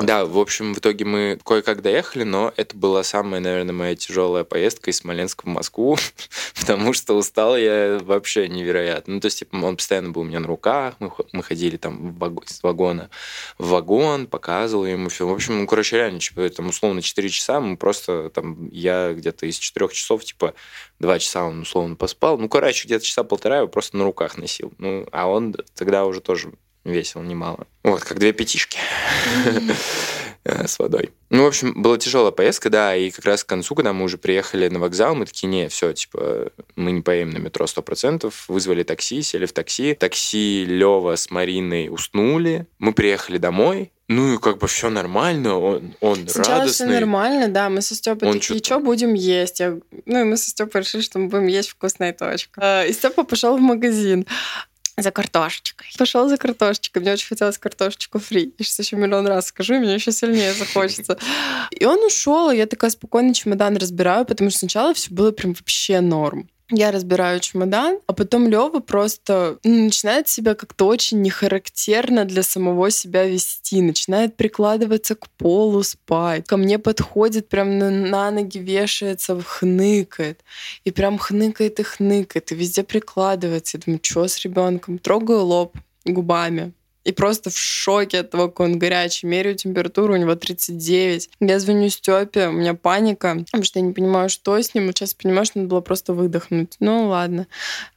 Да, 0.00 0.24
в 0.24 0.38
общем, 0.38 0.74
в 0.74 0.78
итоге 0.78 1.04
мы 1.04 1.38
кое-как 1.44 1.80
доехали, 1.80 2.24
но 2.24 2.52
это 2.56 2.76
была 2.76 3.04
самая, 3.04 3.40
наверное, 3.40 3.72
моя 3.72 3.94
тяжелая 3.94 4.42
поездка 4.42 4.90
из 4.90 4.98
Смоленска 4.98 5.42
в 5.42 5.48
Москву, 5.48 5.96
потому 6.60 6.92
что 6.92 7.14
устал 7.14 7.56
я 7.56 8.00
вообще 8.02 8.48
невероятно. 8.48 9.14
Ну, 9.14 9.20
то 9.20 9.26
есть, 9.26 9.38
типа, 9.38 9.54
он 9.56 9.76
постоянно 9.76 10.10
был 10.10 10.22
у 10.22 10.24
меня 10.24 10.40
на 10.40 10.48
руках, 10.48 10.94
мы, 10.98 11.12
мы 11.32 11.42
ходили 11.44 11.76
там 11.76 12.18
с 12.46 12.62
вагона 12.62 13.08
в 13.58 13.68
вагон, 13.68 14.26
показывал 14.26 14.84
ему 14.84 15.08
все. 15.10 15.28
В 15.28 15.32
общем, 15.32 15.60
ну, 15.60 15.66
короче, 15.66 15.96
реально, 15.96 16.18
типа, 16.18 16.48
там, 16.50 16.68
условно, 16.68 17.00
4 17.00 17.28
часа, 17.28 17.60
мы 17.60 17.76
просто, 17.76 18.30
там, 18.30 18.68
я 18.70 19.12
где-то 19.12 19.46
из 19.46 19.58
4 19.58 19.88
часов, 19.90 20.24
типа, 20.24 20.54
2 20.98 21.18
часа 21.20 21.44
он, 21.44 21.60
условно, 21.60 21.94
поспал. 21.94 22.36
Ну, 22.38 22.48
короче, 22.48 22.86
где-то 22.86 23.04
часа 23.04 23.22
полтора 23.22 23.58
его 23.58 23.68
просто 23.68 23.96
на 23.96 24.04
руках 24.04 24.38
носил. 24.38 24.72
Ну, 24.78 25.06
а 25.12 25.28
он 25.28 25.54
тогда 25.74 26.04
уже 26.04 26.20
тоже 26.20 26.52
весил 26.84 27.22
немало. 27.22 27.66
Вот, 27.82 28.02
как 28.04 28.18
две 28.18 28.32
пятишки 28.32 28.78
с 30.44 30.78
водой. 30.78 31.10
Ну, 31.30 31.44
в 31.44 31.46
общем, 31.46 31.82
была 31.82 31.96
тяжелая 31.98 32.30
поездка, 32.30 32.68
да, 32.70 32.94
и 32.94 33.10
как 33.10 33.24
раз 33.24 33.42
к 33.44 33.48
концу, 33.48 33.74
когда 33.74 33.92
мы 33.92 34.04
уже 34.04 34.18
приехали 34.18 34.68
на 34.68 34.78
вокзал, 34.78 35.14
мы 35.14 35.24
такие, 35.26 35.48
не, 35.48 35.68
все, 35.68 35.92
типа, 35.92 36.50
мы 36.76 36.92
не 36.92 37.00
поедем 37.00 37.30
на 37.30 37.38
метро 37.38 37.64
100%, 37.66 38.32
вызвали 38.48 38.82
такси, 38.82 39.22
сели 39.22 39.46
в 39.46 39.52
такси, 39.52 39.94
такси 39.94 40.64
Лева 40.66 41.16
с 41.16 41.30
Мариной 41.30 41.88
уснули, 41.88 42.66
мы 42.78 42.92
приехали 42.92 43.38
домой, 43.38 43.90
ну 44.06 44.34
и 44.34 44.38
как 44.38 44.58
бы 44.58 44.68
все 44.68 44.90
нормально, 44.90 45.58
он, 45.58 45.94
он 46.00 46.28
Сначала 46.28 46.58
радостный. 46.60 46.86
все 46.88 46.94
нормально, 46.94 47.48
да. 47.48 47.70
Мы 47.70 47.80
со 47.80 47.94
Степой 47.94 48.28
Он 48.28 48.38
такие, 48.38 48.62
что 48.62 48.78
будем 48.78 49.14
есть? 49.14 49.60
Я- 49.60 49.78
Ну, 50.04 50.20
и 50.20 50.24
мы 50.24 50.36
со 50.36 50.50
Степой 50.50 50.82
решили, 50.82 51.00
что 51.00 51.18
мы 51.18 51.28
будем 51.28 51.46
есть 51.46 51.70
вкусная 51.70 52.12
точка. 52.12 52.60
А, 52.62 52.84
И 52.84 52.92
Степа 52.92 53.24
пошел 53.24 53.56
в 53.56 53.60
магазин 53.62 54.26
за 54.96 55.10
картошечкой. 55.10 55.88
Пошел 55.98 56.28
за 56.28 56.36
картошечкой. 56.36 57.02
Мне 57.02 57.12
очень 57.12 57.28
хотелось 57.28 57.58
картошечку 57.58 58.18
фри. 58.18 58.54
Я 58.58 58.64
сейчас 58.64 58.78
еще 58.80 58.96
миллион 58.96 59.26
раз 59.26 59.46
скажу, 59.46 59.74
и 59.74 59.78
мне 59.78 59.94
еще 59.94 60.12
сильнее 60.12 60.52
захочется. 60.54 61.18
И 61.70 61.84
он 61.84 62.02
ушел, 62.04 62.50
и 62.50 62.56
я 62.56 62.66
такая 62.66 62.90
спокойно 62.90 63.34
чемодан 63.34 63.76
разбираю, 63.76 64.24
потому 64.24 64.50
что 64.50 64.60
сначала 64.60 64.94
все 64.94 65.10
было 65.10 65.32
прям 65.32 65.54
вообще 65.54 66.00
норм. 66.00 66.48
Я 66.70 66.92
разбираю 66.92 67.40
чемодан, 67.40 67.98
а 68.06 68.14
потом 68.14 68.48
Лева 68.48 68.80
просто 68.80 69.58
ну, 69.64 69.84
начинает 69.84 70.28
себя 70.28 70.54
как-то 70.54 70.86
очень 70.86 71.20
нехарактерно 71.20 72.24
для 72.24 72.42
самого 72.42 72.90
себя 72.90 73.24
вести, 73.24 73.82
начинает 73.82 74.36
прикладываться 74.36 75.14
к 75.14 75.28
полу 75.28 75.82
спать, 75.82 76.46
ко 76.46 76.56
мне 76.56 76.78
подходит, 76.78 77.50
прям 77.50 77.78
на, 77.78 77.90
на 77.90 78.30
ноги 78.30 78.56
вешается, 78.56 79.38
хныкает, 79.42 80.40
и 80.84 80.90
прям 80.90 81.18
хныкает 81.18 81.80
и 81.80 81.82
хныкает, 81.82 82.50
и 82.50 82.54
везде 82.54 82.82
прикладывается. 82.82 83.76
Я 83.76 83.82
думаю, 83.84 84.00
что 84.02 84.26
с 84.26 84.38
ребенком? 84.40 84.98
Трогаю 84.98 85.44
лоб 85.44 85.76
губами. 86.06 86.72
И 87.04 87.12
просто 87.12 87.50
в 87.50 87.56
шоке 87.58 88.20
от 88.20 88.30
того, 88.30 88.48
какой 88.48 88.66
он 88.66 88.78
горячий. 88.78 89.26
Меряю 89.26 89.56
температуру, 89.56 90.14
у 90.14 90.16
него 90.16 90.34
39. 90.34 91.30
Я 91.40 91.60
звоню 91.60 91.90
Степе, 91.90 92.48
у 92.48 92.52
меня 92.52 92.74
паника, 92.74 93.36
потому 93.44 93.62
что 93.62 93.78
я 93.78 93.84
не 93.84 93.92
понимаю, 93.92 94.30
что 94.30 94.56
с 94.58 94.74
ним. 94.74 94.88
Сейчас 94.88 95.12
понимаю, 95.12 95.44
что 95.44 95.58
надо 95.58 95.68
было 95.68 95.80
просто 95.82 96.14
выдохнуть. 96.14 96.76
Ну, 96.80 97.08
ладно. 97.08 97.46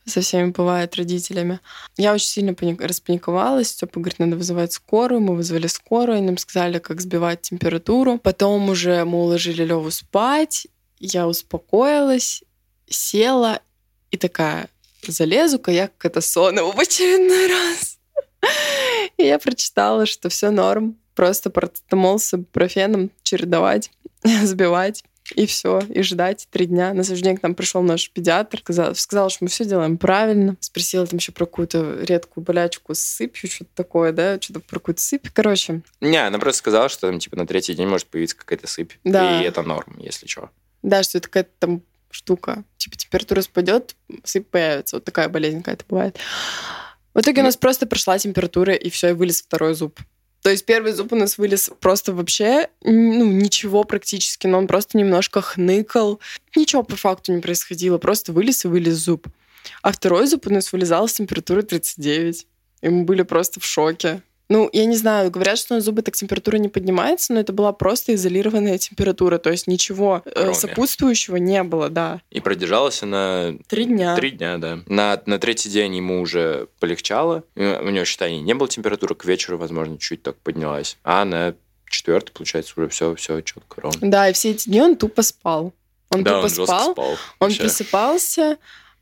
Со 0.05 0.21
всеми 0.21 0.51
бывает 0.51 0.95
родителями. 0.95 1.59
Я 1.95 2.13
очень 2.13 2.27
сильно 2.27 2.53
паник- 2.53 2.85
распаниковалась. 2.85 3.69
Степа 3.69 3.99
говорит, 3.99 4.19
надо 4.19 4.35
вызывать 4.35 4.73
скорую. 4.73 5.21
Мы 5.21 5.35
вызвали 5.35 5.67
скорую, 5.67 6.17
и 6.17 6.21
нам 6.21 6.37
сказали, 6.37 6.79
как 6.79 6.99
сбивать 6.99 7.41
температуру. 7.41 8.17
Потом 8.19 8.69
уже 8.69 9.05
мы 9.05 9.19
уложили 9.19 9.63
Леву 9.63 9.89
спать. 9.91 10.67
Я 10.99 11.27
успокоилась, 11.27 12.43
села 12.89 13.61
и 14.11 14.17
такая, 14.17 14.67
залезу-ка 15.07 15.71
я 15.71 15.87
к 15.87 15.97
Катасонову 15.97 16.71
в 16.71 16.79
очередной 16.79 17.47
раз. 17.47 17.97
И 19.17 19.23
я 19.25 19.39
прочитала, 19.39 20.05
что 20.05 20.29
все 20.29 20.51
норм. 20.51 20.97
Просто 21.15 21.49
парацетамол 21.49 22.19
с 22.19 22.33
ибупрофеном 22.33 23.09
чередовать, 23.23 23.91
сбивать. 24.23 25.03
И 25.35 25.45
все, 25.45 25.81
и 25.89 26.01
ждать 26.03 26.47
три 26.51 26.67
дня. 26.67 26.93
На 26.93 27.03
следующий 27.03 27.25
день 27.25 27.37
к 27.37 27.43
нам 27.43 27.53
пришел 27.53 27.81
наш 27.81 28.09
педиатр, 28.09 28.59
сказал, 28.59 28.95
сказал, 28.95 29.29
что 29.29 29.43
мы 29.43 29.49
все 29.49 29.65
делаем 29.65 29.97
правильно. 29.97 30.55
Спросила 30.61 31.05
там 31.05 31.17
еще 31.17 31.33
про 31.33 31.45
какую-то 31.45 31.97
редкую 32.01 32.45
болячку 32.45 32.95
с 32.95 32.99
сыпью, 32.99 33.49
что-то 33.51 33.71
такое, 33.75 34.13
да, 34.13 34.39
что-то 34.39 34.61
про 34.61 34.79
какую-то 34.79 35.01
сыпь. 35.01 35.27
Короче, 35.33 35.81
Не, 35.99 36.25
она 36.25 36.39
просто 36.39 36.59
сказала, 36.59 36.87
что 36.87 37.09
там, 37.09 37.19
типа, 37.19 37.35
на 37.35 37.45
третий 37.45 37.73
день 37.73 37.87
может 37.89 38.07
появиться 38.07 38.37
какая-то 38.37 38.67
сыпь. 38.67 38.93
Да. 39.03 39.41
И 39.41 39.43
это 39.43 39.63
норм, 39.63 39.97
если 39.99 40.27
что. 40.27 40.49
да, 40.81 41.03
что 41.03 41.17
это 41.17 41.27
какая-то 41.27 41.51
там 41.59 41.81
штука. 42.09 42.63
Типа 42.77 42.95
температура 42.95 43.41
спадет, 43.41 43.97
сыпь 44.23 44.47
появится. 44.47 44.95
Вот 44.95 45.03
такая 45.03 45.27
болезнь 45.27 45.57
какая-то 45.57 45.83
бывает. 45.89 46.17
В 47.17 47.21
итоге 47.21 47.41
у 47.41 47.45
нас 47.45 47.57
просто 47.57 47.87
прошла 47.87 48.19
температура, 48.19 48.75
и 48.75 48.91
все, 48.91 49.09
и 49.09 49.13
вылез 49.13 49.41
второй 49.41 49.73
зуб. 49.73 49.99
То 50.43 50.51
есть 50.51 50.67
первый 50.67 50.93
зуб 50.93 51.11
у 51.13 51.15
нас 51.15 51.39
вылез 51.39 51.71
просто 51.79 52.13
вообще, 52.13 52.69
ну, 52.83 53.25
ничего 53.25 53.83
практически, 53.85 54.45
но 54.45 54.59
он 54.59 54.67
просто 54.67 54.99
немножко 54.99 55.41
хныкал. 55.41 56.19
Ничего 56.55 56.83
по 56.83 56.95
факту 56.95 57.33
не 57.33 57.41
происходило, 57.41 57.97
просто 57.97 58.33
вылез 58.33 58.65
и 58.65 58.67
вылез 58.67 58.97
зуб. 58.97 59.25
А 59.81 59.91
второй 59.91 60.27
зуб 60.27 60.45
у 60.45 60.51
нас 60.51 60.71
вылезал 60.71 61.07
с 61.07 61.13
температурой 61.13 61.63
39. 61.63 62.45
И 62.83 62.89
мы 62.89 63.03
были 63.03 63.23
просто 63.23 63.59
в 63.59 63.65
шоке. 63.65 64.21
Ну, 64.49 64.69
я 64.71 64.85
не 64.85 64.95
знаю, 64.95 65.29
говорят, 65.29 65.57
что 65.57 65.75
на 65.75 65.81
зубы 65.81 66.01
так 66.01 66.15
температура 66.15 66.57
не 66.57 66.69
поднимается, 66.69 67.33
но 67.33 67.39
это 67.39 67.51
была 67.51 67.73
просто 67.73 68.15
изолированная 68.15 68.77
температура, 68.77 69.37
то 69.37 69.51
есть 69.51 69.67
ничего 69.67 70.21
э, 70.25 70.31
Кроме. 70.33 70.53
сопутствующего 70.53 71.35
не 71.35 71.63
было, 71.63 71.89
да. 71.89 72.21
И 72.31 72.39
продержалась 72.39 73.03
она 73.03 73.53
Три 73.67 73.85
дня. 73.85 74.15
Три 74.15 74.31
дня, 74.31 74.57
да. 74.57 74.79
На, 74.87 75.21
на 75.25 75.39
третий 75.39 75.69
день 75.69 75.97
ему 75.97 76.21
уже 76.21 76.67
полегчало. 76.79 77.43
У 77.55 77.61
него, 77.61 78.05
считай, 78.05 78.37
не 78.37 78.53
было 78.53 78.69
температуры, 78.69 79.15
к 79.15 79.25
вечеру, 79.25 79.57
возможно, 79.57 79.97
чуть 79.97 80.23
так 80.23 80.37
поднялась. 80.37 80.97
А 81.03 81.25
на 81.25 81.55
четвертый, 81.89 82.31
получается, 82.31 82.73
уже 82.77 82.89
все, 82.89 83.15
все 83.15 83.41
четко, 83.41 83.81
ровно. 83.81 84.09
Да, 84.09 84.29
и 84.29 84.33
все 84.33 84.51
эти 84.51 84.69
дни 84.69 84.81
он 84.81 84.95
тупо 84.95 85.21
спал. 85.21 85.73
Он 86.09 86.23
да, 86.23 86.41
тупо 86.41 86.43
он 86.43 86.49
спал, 86.49 86.91
спал. 86.93 87.09
он 87.11 87.17
вообще. 87.39 87.61
просыпался, 87.61 88.57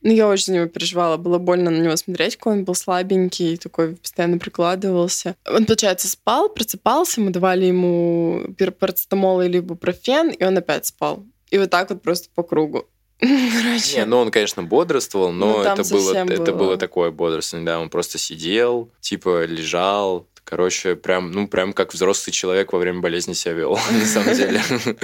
Ну, 0.06 0.12
я 0.12 0.28
очень 0.28 0.46
за 0.46 0.54
него 0.54 0.68
переживала. 0.68 1.18
Было 1.18 1.40
больно 1.40 1.72
на 1.72 1.80
него 1.80 1.96
смотреть, 1.96 2.36
какой 2.36 2.54
он 2.54 2.64
был 2.64 2.76
слабенький, 2.76 3.58
такой 3.58 3.96
постоянно 3.96 4.38
прикладывался. 4.38 5.36
Он, 5.52 5.66
получается, 5.66 6.08
спал, 6.08 6.48
просыпался, 6.48 7.22
мы 7.22 7.32
давали 7.32 7.66
ему 7.66 8.46
парацетамол 8.80 9.42
или 9.42 9.60
бупрофен, 9.60 10.30
и 10.30 10.44
он 10.44 10.56
опять 10.60 10.86
спал. 10.86 11.26
И 11.50 11.58
вот 11.58 11.72
так 11.72 11.90
вот 11.90 12.04
просто 12.04 12.30
по 12.36 12.44
кругу. 12.44 12.86
Короче. 13.20 13.98
Не, 13.98 14.06
ну 14.06 14.18
он, 14.18 14.30
конечно, 14.30 14.62
бодрствовал, 14.62 15.32
но 15.32 15.54
ну, 15.54 15.62
это, 15.62 15.84
было, 15.84 16.14
было, 16.14 16.34
это 16.34 16.54
было 16.54 16.78
такое 16.78 17.10
бодрствование, 17.10 17.66
да, 17.66 17.80
он 17.80 17.90
просто 17.90 18.20
сидел, 18.20 18.92
типа 19.00 19.46
лежал, 19.46 20.28
Короче, 20.46 20.96
прям, 20.96 21.32
ну, 21.32 21.48
прям 21.48 21.74
как 21.74 21.96
взрослый 21.96 22.32
человек 22.32 22.72
во 22.72 22.78
время 22.78 23.00
болезни 23.00 23.34
себя 23.34 23.54
вел, 23.54 23.80
на 23.92 24.06
самом 24.06 24.34
деле. 24.34 24.62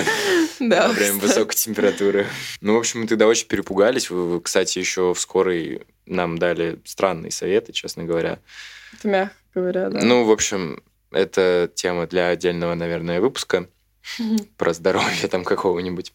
Да. 0.59 0.89
Во 0.89 0.93
время 0.93 1.15
высокой 1.15 1.55
температуры. 1.55 2.27
Ну, 2.61 2.75
в 2.75 2.77
общем, 2.77 3.01
мы 3.01 3.07
тогда 3.07 3.25
очень 3.25 3.47
перепугались. 3.47 4.11
Кстати, 4.43 4.77
еще 4.77 5.15
в 5.15 5.19
скорой 5.19 5.81
нам 6.05 6.37
дали 6.37 6.79
странные 6.85 7.31
советы, 7.31 7.73
честно 7.73 8.03
говоря. 8.03 8.37
Это 8.93 9.07
мягко 9.07 9.35
говоря, 9.55 9.89
да. 9.89 10.01
Ну, 10.03 10.23
в 10.23 10.29
общем, 10.29 10.83
это 11.09 11.71
тема 11.73 12.05
для 12.05 12.27
отдельного, 12.27 12.75
наверное, 12.75 13.21
выпуска 13.21 13.67
про 14.57 14.73
здоровье 14.73 15.27
там 15.27 15.43
какого-нибудь. 15.43 16.13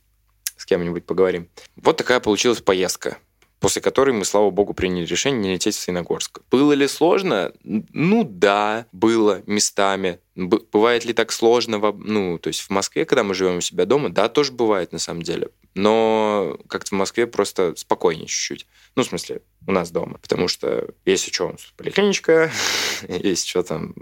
С 0.57 0.65
кем-нибудь 0.65 1.05
поговорим. 1.05 1.49
Вот 1.75 1.97
такая 1.97 2.21
получилась 2.21 2.61
поездка 2.61 3.19
после 3.61 3.81
которой 3.81 4.13
мы, 4.13 4.25
слава 4.25 4.51
богу, 4.51 4.75
приняли 4.75 5.07
решение 5.07 5.41
не 5.41 5.53
лететь 5.55 5.75
в 5.75 5.81
Синогорск. 5.81 6.41
Было 6.51 6.73
ли 6.73 6.87
сложно? 6.87 7.53
Ну 7.65 8.25
да, 8.25 8.87
было 8.93 9.43
местами. 9.47 10.21
Бывает 10.35 11.05
ли 11.05 11.13
так 11.13 11.33
сложно, 11.33 11.79
в, 11.79 11.97
ну, 11.99 12.39
то 12.39 12.49
есть 12.49 12.61
в 12.61 12.71
Москве, 12.71 13.05
когда 13.05 13.25
мы 13.25 13.35
живем 13.35 13.59
у 13.59 13.61
себя 13.61 13.87
дома? 13.87 14.11
Да, 14.11 14.29
тоже 14.29 14.53
бывает 14.53 14.93
на 14.93 14.99
самом 14.99 15.23
деле. 15.23 15.49
Но 15.75 16.59
как-то 16.69 16.91
в 16.95 16.99
Москве 16.99 17.27
просто 17.27 17.75
спокойнее 17.77 18.27
чуть-чуть. 18.27 18.67
Ну, 18.95 19.03
в 19.03 19.07
смысле, 19.07 19.41
у 19.67 19.73
нас 19.73 19.91
дома. 19.91 20.19
Потому 20.19 20.49
что 20.49 20.89
если 21.05 21.33
что, 21.33 21.49
у 21.49 21.53
нас 21.53 21.73
поликлиничка, 21.77 22.51
есть 23.09 23.47
что 23.47 23.63
там 23.63 23.95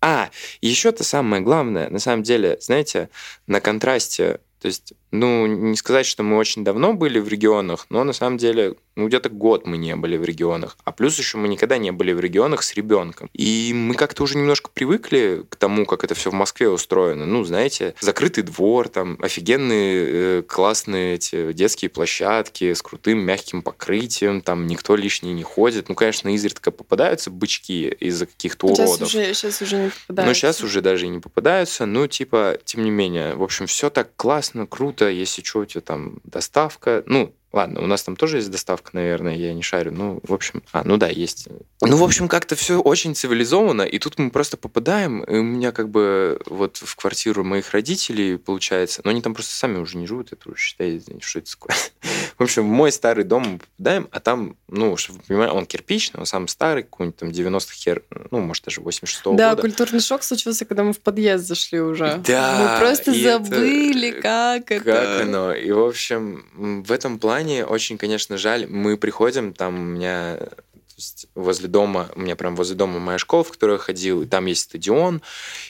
а, 0.00 0.30
еще-то 0.60 1.02
самое 1.02 1.42
главное, 1.42 1.88
на 1.88 1.98
самом 1.98 2.22
деле, 2.22 2.58
знаете, 2.60 3.08
на 3.46 3.60
контрасте 3.60 4.40
то 4.64 4.68
есть, 4.68 4.94
ну, 5.14 5.46
не 5.46 5.76
сказать, 5.76 6.06
что 6.06 6.22
мы 6.22 6.36
очень 6.36 6.64
давно 6.64 6.92
были 6.92 7.18
в 7.18 7.28
регионах, 7.28 7.86
но 7.90 8.04
на 8.04 8.12
самом 8.12 8.38
деле, 8.38 8.74
ну, 8.96 9.08
где-то 9.08 9.28
год 9.28 9.66
мы 9.66 9.76
не 9.76 9.96
были 9.96 10.16
в 10.16 10.24
регионах. 10.24 10.76
А 10.84 10.92
плюс 10.92 11.18
еще 11.18 11.38
мы 11.38 11.48
никогда 11.48 11.78
не 11.78 11.90
были 11.92 12.12
в 12.12 12.20
регионах 12.20 12.62
с 12.62 12.74
ребенком. 12.74 13.28
И 13.32 13.72
мы 13.74 13.94
как-то 13.94 14.22
уже 14.22 14.36
немножко 14.36 14.70
привыкли 14.72 15.44
к 15.48 15.56
тому, 15.56 15.86
как 15.86 16.04
это 16.04 16.14
все 16.14 16.30
в 16.30 16.34
Москве 16.34 16.68
устроено. 16.68 17.26
Ну, 17.26 17.44
знаете, 17.44 17.94
закрытый 18.00 18.44
двор, 18.44 18.88
там 18.88 19.18
офигенные 19.20 20.06
э, 20.06 20.42
классные 20.42 21.14
эти 21.14 21.52
детские 21.52 21.88
площадки 21.88 22.72
с 22.72 22.82
крутым 22.82 23.18
мягким 23.18 23.62
покрытием, 23.62 24.40
там 24.40 24.66
никто 24.66 24.96
лишний 24.96 25.32
не 25.32 25.42
ходит. 25.42 25.88
Ну, 25.88 25.94
конечно, 25.94 26.32
изредка 26.34 26.70
попадаются 26.70 27.30
бычки 27.30 27.88
из-за 28.00 28.26
каких-то 28.26 28.66
уродов. 28.66 29.08
Сейчас 29.08 29.14
уже, 29.14 29.34
сейчас 29.34 29.62
уже 29.62 29.76
не 29.76 29.90
попадаются. 29.90 30.28
Но 30.28 30.34
сейчас 30.34 30.62
уже 30.62 30.80
даже 30.80 31.06
и 31.06 31.08
не 31.08 31.20
попадаются. 31.20 31.86
Ну, 31.86 32.06
типа, 32.06 32.58
тем 32.64 32.84
не 32.84 32.90
менее, 32.90 33.34
в 33.34 33.42
общем, 33.42 33.66
все 33.66 33.90
так 33.90 34.10
классно 34.16 34.34
классно, 34.34 34.66
круто, 35.04 35.10
если 35.10 35.42
что, 35.42 35.60
у 35.60 35.64
тебя 35.66 35.80
там 35.80 36.20
доставка. 36.24 37.02
Ну, 37.06 37.34
Ладно, 37.54 37.82
у 37.82 37.86
нас 37.86 38.02
там 38.02 38.16
тоже 38.16 38.38
есть 38.38 38.50
доставка, 38.50 38.90
наверное, 38.94 39.36
я 39.36 39.54
не 39.54 39.62
шарю. 39.62 39.92
Ну, 39.92 40.18
в 40.24 40.34
общем, 40.34 40.64
а, 40.72 40.82
ну 40.84 40.96
да, 40.96 41.06
есть. 41.06 41.46
Ну, 41.80 41.96
в 41.96 42.02
общем, 42.02 42.26
как-то 42.26 42.56
все 42.56 42.80
очень 42.80 43.14
цивилизованно, 43.14 43.82
и 43.82 44.00
тут 44.00 44.18
мы 44.18 44.32
просто 44.32 44.56
попадаем, 44.56 45.22
и 45.22 45.38
у 45.38 45.44
меня 45.44 45.70
как 45.70 45.88
бы 45.88 46.40
вот 46.46 46.78
в 46.78 46.96
квартиру 46.96 47.44
моих 47.44 47.70
родителей, 47.70 48.38
получается, 48.38 49.02
но 49.04 49.10
они 49.12 49.22
там 49.22 49.34
просто 49.34 49.54
сами 49.54 49.78
уже 49.78 49.98
не 49.98 50.08
живут, 50.08 50.32
это 50.32 50.50
уже 50.50 50.58
считайте, 50.58 51.16
что 51.20 51.38
это 51.38 51.52
такое. 51.52 51.76
В 52.38 52.42
общем, 52.42 52.64
в 52.64 52.72
мой 52.72 52.90
старый 52.90 53.22
дом 53.22 53.44
мы 53.44 53.58
попадаем, 53.58 54.08
а 54.10 54.18
там, 54.18 54.56
ну, 54.66 54.96
чтобы 54.96 55.20
вы 55.20 55.24
понимали, 55.28 55.50
он 55.50 55.66
кирпичный, 55.66 56.18
он 56.18 56.26
самый 56.26 56.48
старый, 56.48 56.82
какой-нибудь 56.82 57.16
там 57.16 57.30
90 57.30 57.72
хер, 57.72 58.02
ну, 58.32 58.40
может, 58.40 58.64
даже 58.64 58.80
86-го 58.80 59.36
да, 59.36 59.50
года. 59.50 59.56
Да, 59.56 59.62
культурный 59.62 60.00
шок 60.00 60.24
случился, 60.24 60.64
когда 60.64 60.82
мы 60.82 60.92
в 60.92 60.98
подъезд 60.98 61.46
зашли 61.46 61.80
уже. 61.80 62.20
Да. 62.26 62.58
Мы 62.58 62.84
просто 62.84 63.14
забыли, 63.14 64.08
это, 64.08 64.20
как 64.20 64.72
это. 64.72 64.84
Как 64.84 65.20
оно. 65.22 65.52
И, 65.54 65.70
в 65.70 65.84
общем, 65.84 66.82
в 66.82 66.90
этом 66.90 67.20
плане 67.20 67.43
плане 67.44 67.64
очень, 67.66 67.98
конечно, 67.98 68.38
жаль. 68.38 68.66
Мы 68.66 68.96
приходим, 68.96 69.52
там 69.52 69.74
у 69.78 69.84
меня 69.84 70.36
то 70.38 70.98
есть 70.98 71.26
возле 71.34 71.66
дома, 71.66 72.08
у 72.14 72.20
меня 72.20 72.36
прям 72.36 72.54
возле 72.54 72.76
дома 72.76 73.00
моя 73.00 73.18
школа, 73.18 73.42
в 73.42 73.50
которую 73.50 73.78
я 73.78 73.82
ходил, 73.82 74.22
и 74.22 74.26
там 74.26 74.46
есть 74.46 74.62
стадион. 74.62 75.22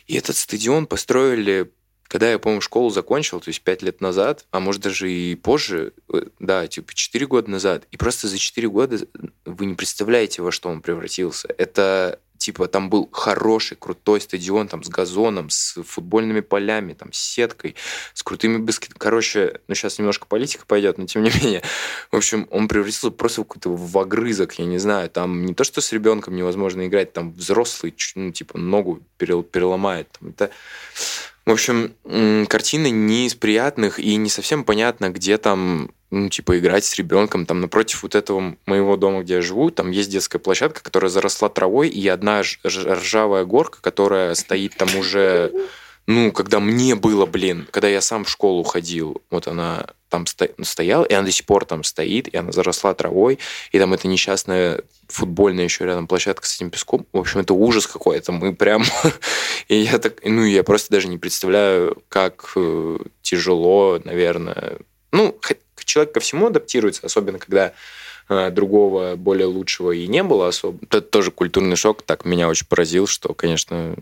И 0.06 0.16
этот 0.16 0.36
стадион 0.36 0.86
построили, 0.86 1.72
когда 2.08 2.30
я, 2.30 2.38
по-моему, 2.38 2.60
школу 2.60 2.90
закончил, 2.90 3.40
то 3.40 3.48
есть 3.48 3.62
пять 3.62 3.80
лет 3.80 4.02
назад, 4.02 4.44
а 4.50 4.60
может 4.60 4.82
даже 4.82 5.10
и 5.10 5.34
позже, 5.34 5.94
э, 6.12 6.26
да, 6.40 6.66
типа 6.66 6.92
четыре 6.94 7.26
года 7.26 7.50
назад. 7.50 7.84
И 7.90 7.96
просто 7.96 8.28
за 8.28 8.36
четыре 8.36 8.68
года 8.68 8.98
вы 9.46 9.64
не 9.64 9.74
представляете, 9.74 10.42
во 10.42 10.52
что 10.52 10.68
он 10.68 10.82
превратился. 10.82 11.48
Это 11.56 12.20
типа 12.38 12.68
там 12.68 12.90
был 12.90 13.08
хороший, 13.12 13.76
крутой 13.76 14.20
стадион, 14.20 14.68
там 14.68 14.82
с 14.82 14.88
газоном, 14.88 15.50
с 15.50 15.82
футбольными 15.82 16.40
полями, 16.40 16.92
там 16.92 17.12
с 17.12 17.18
сеткой, 17.18 17.74
с 18.12 18.22
крутыми 18.22 18.58
баскет. 18.58 18.94
Короче, 18.96 19.60
ну 19.68 19.74
сейчас 19.74 19.98
немножко 19.98 20.26
политика 20.26 20.64
пойдет, 20.66 20.98
но 20.98 21.06
тем 21.06 21.22
не 21.22 21.30
менее. 21.42 21.62
В 22.10 22.16
общем, 22.16 22.46
он 22.50 22.68
превратился 22.68 23.10
просто 23.10 23.42
в 23.42 23.44
какой-то 23.44 23.70
в 23.70 23.98
огрызок, 23.98 24.58
я 24.58 24.64
не 24.64 24.78
знаю, 24.78 25.10
там 25.10 25.44
не 25.44 25.54
то, 25.54 25.64
что 25.64 25.80
с 25.80 25.92
ребенком 25.92 26.36
невозможно 26.36 26.86
играть, 26.86 27.12
там 27.12 27.32
взрослый, 27.32 27.94
ну, 28.14 28.32
типа, 28.32 28.58
ногу 28.58 29.00
переломает. 29.18 30.08
Там, 30.18 30.30
это... 30.30 30.50
В 31.46 31.50
общем, 31.50 31.94
картина 32.48 32.90
не 32.90 33.26
из 33.26 33.34
приятных, 33.34 33.98
и 33.98 34.16
не 34.16 34.30
совсем 34.30 34.64
понятно, 34.64 35.10
где 35.10 35.36
там 35.36 35.90
ну, 36.14 36.28
типа, 36.28 36.58
играть 36.58 36.84
с 36.84 36.94
ребенком. 36.96 37.44
Там 37.44 37.60
напротив 37.60 38.02
вот 38.02 38.14
этого 38.14 38.56
моего 38.66 38.96
дома, 38.96 39.22
где 39.22 39.34
я 39.34 39.42
живу, 39.42 39.70
там 39.70 39.90
есть 39.90 40.10
детская 40.10 40.38
площадка, 40.38 40.82
которая 40.82 41.10
заросла 41.10 41.48
травой, 41.48 41.88
и 41.88 42.06
одна 42.08 42.42
ржавая 42.64 43.44
горка, 43.44 43.78
которая 43.80 44.34
стоит 44.34 44.76
там 44.76 44.88
уже, 44.96 45.52
ну, 46.06 46.32
когда 46.32 46.60
мне 46.60 46.94
было, 46.94 47.26
блин, 47.26 47.66
когда 47.70 47.88
я 47.88 48.00
сам 48.00 48.24
в 48.24 48.30
школу 48.30 48.62
ходил, 48.62 49.22
вот 49.30 49.48
она 49.48 49.86
там 50.08 50.26
стояла, 50.26 51.04
и 51.04 51.12
она 51.12 51.26
до 51.26 51.32
сих 51.32 51.44
пор 51.44 51.64
там 51.64 51.82
стоит, 51.82 52.28
и 52.28 52.36
она 52.36 52.52
заросла 52.52 52.94
травой, 52.94 53.40
и 53.72 53.78
там 53.80 53.92
эта 53.92 54.06
несчастная 54.06 54.82
футбольная 55.08 55.64
еще 55.64 55.84
рядом 55.84 56.06
площадка 56.06 56.46
с 56.46 56.54
этим 56.54 56.70
песком. 56.70 57.06
В 57.12 57.18
общем, 57.18 57.40
это 57.40 57.52
ужас 57.54 57.86
какой-то. 57.86 58.30
Мы 58.30 58.54
прям... 58.54 58.84
и 59.68 59.76
я 59.76 59.98
так... 59.98 60.20
Ну, 60.24 60.44
я 60.44 60.62
просто 60.62 60.92
даже 60.92 61.08
не 61.08 61.18
представляю, 61.18 62.02
как 62.08 62.52
э, 62.56 62.98
тяжело, 63.22 64.00
наверное... 64.04 64.78
Ну, 65.10 65.36
человек 65.84 66.12
ко 66.12 66.20
всему 66.20 66.46
адаптируется, 66.46 67.06
особенно 67.06 67.38
когда 67.38 67.72
э, 68.28 68.50
другого, 68.50 69.16
более 69.16 69.46
лучшего 69.46 69.92
и 69.92 70.06
не 70.06 70.22
было 70.22 70.48
особо. 70.48 70.78
Это 70.82 71.00
тоже 71.00 71.30
культурный 71.30 71.76
шок. 71.76 72.02
Так 72.02 72.24
меня 72.24 72.48
очень 72.48 72.66
поразил, 72.66 73.06
что, 73.06 73.34
конечно, 73.34 73.94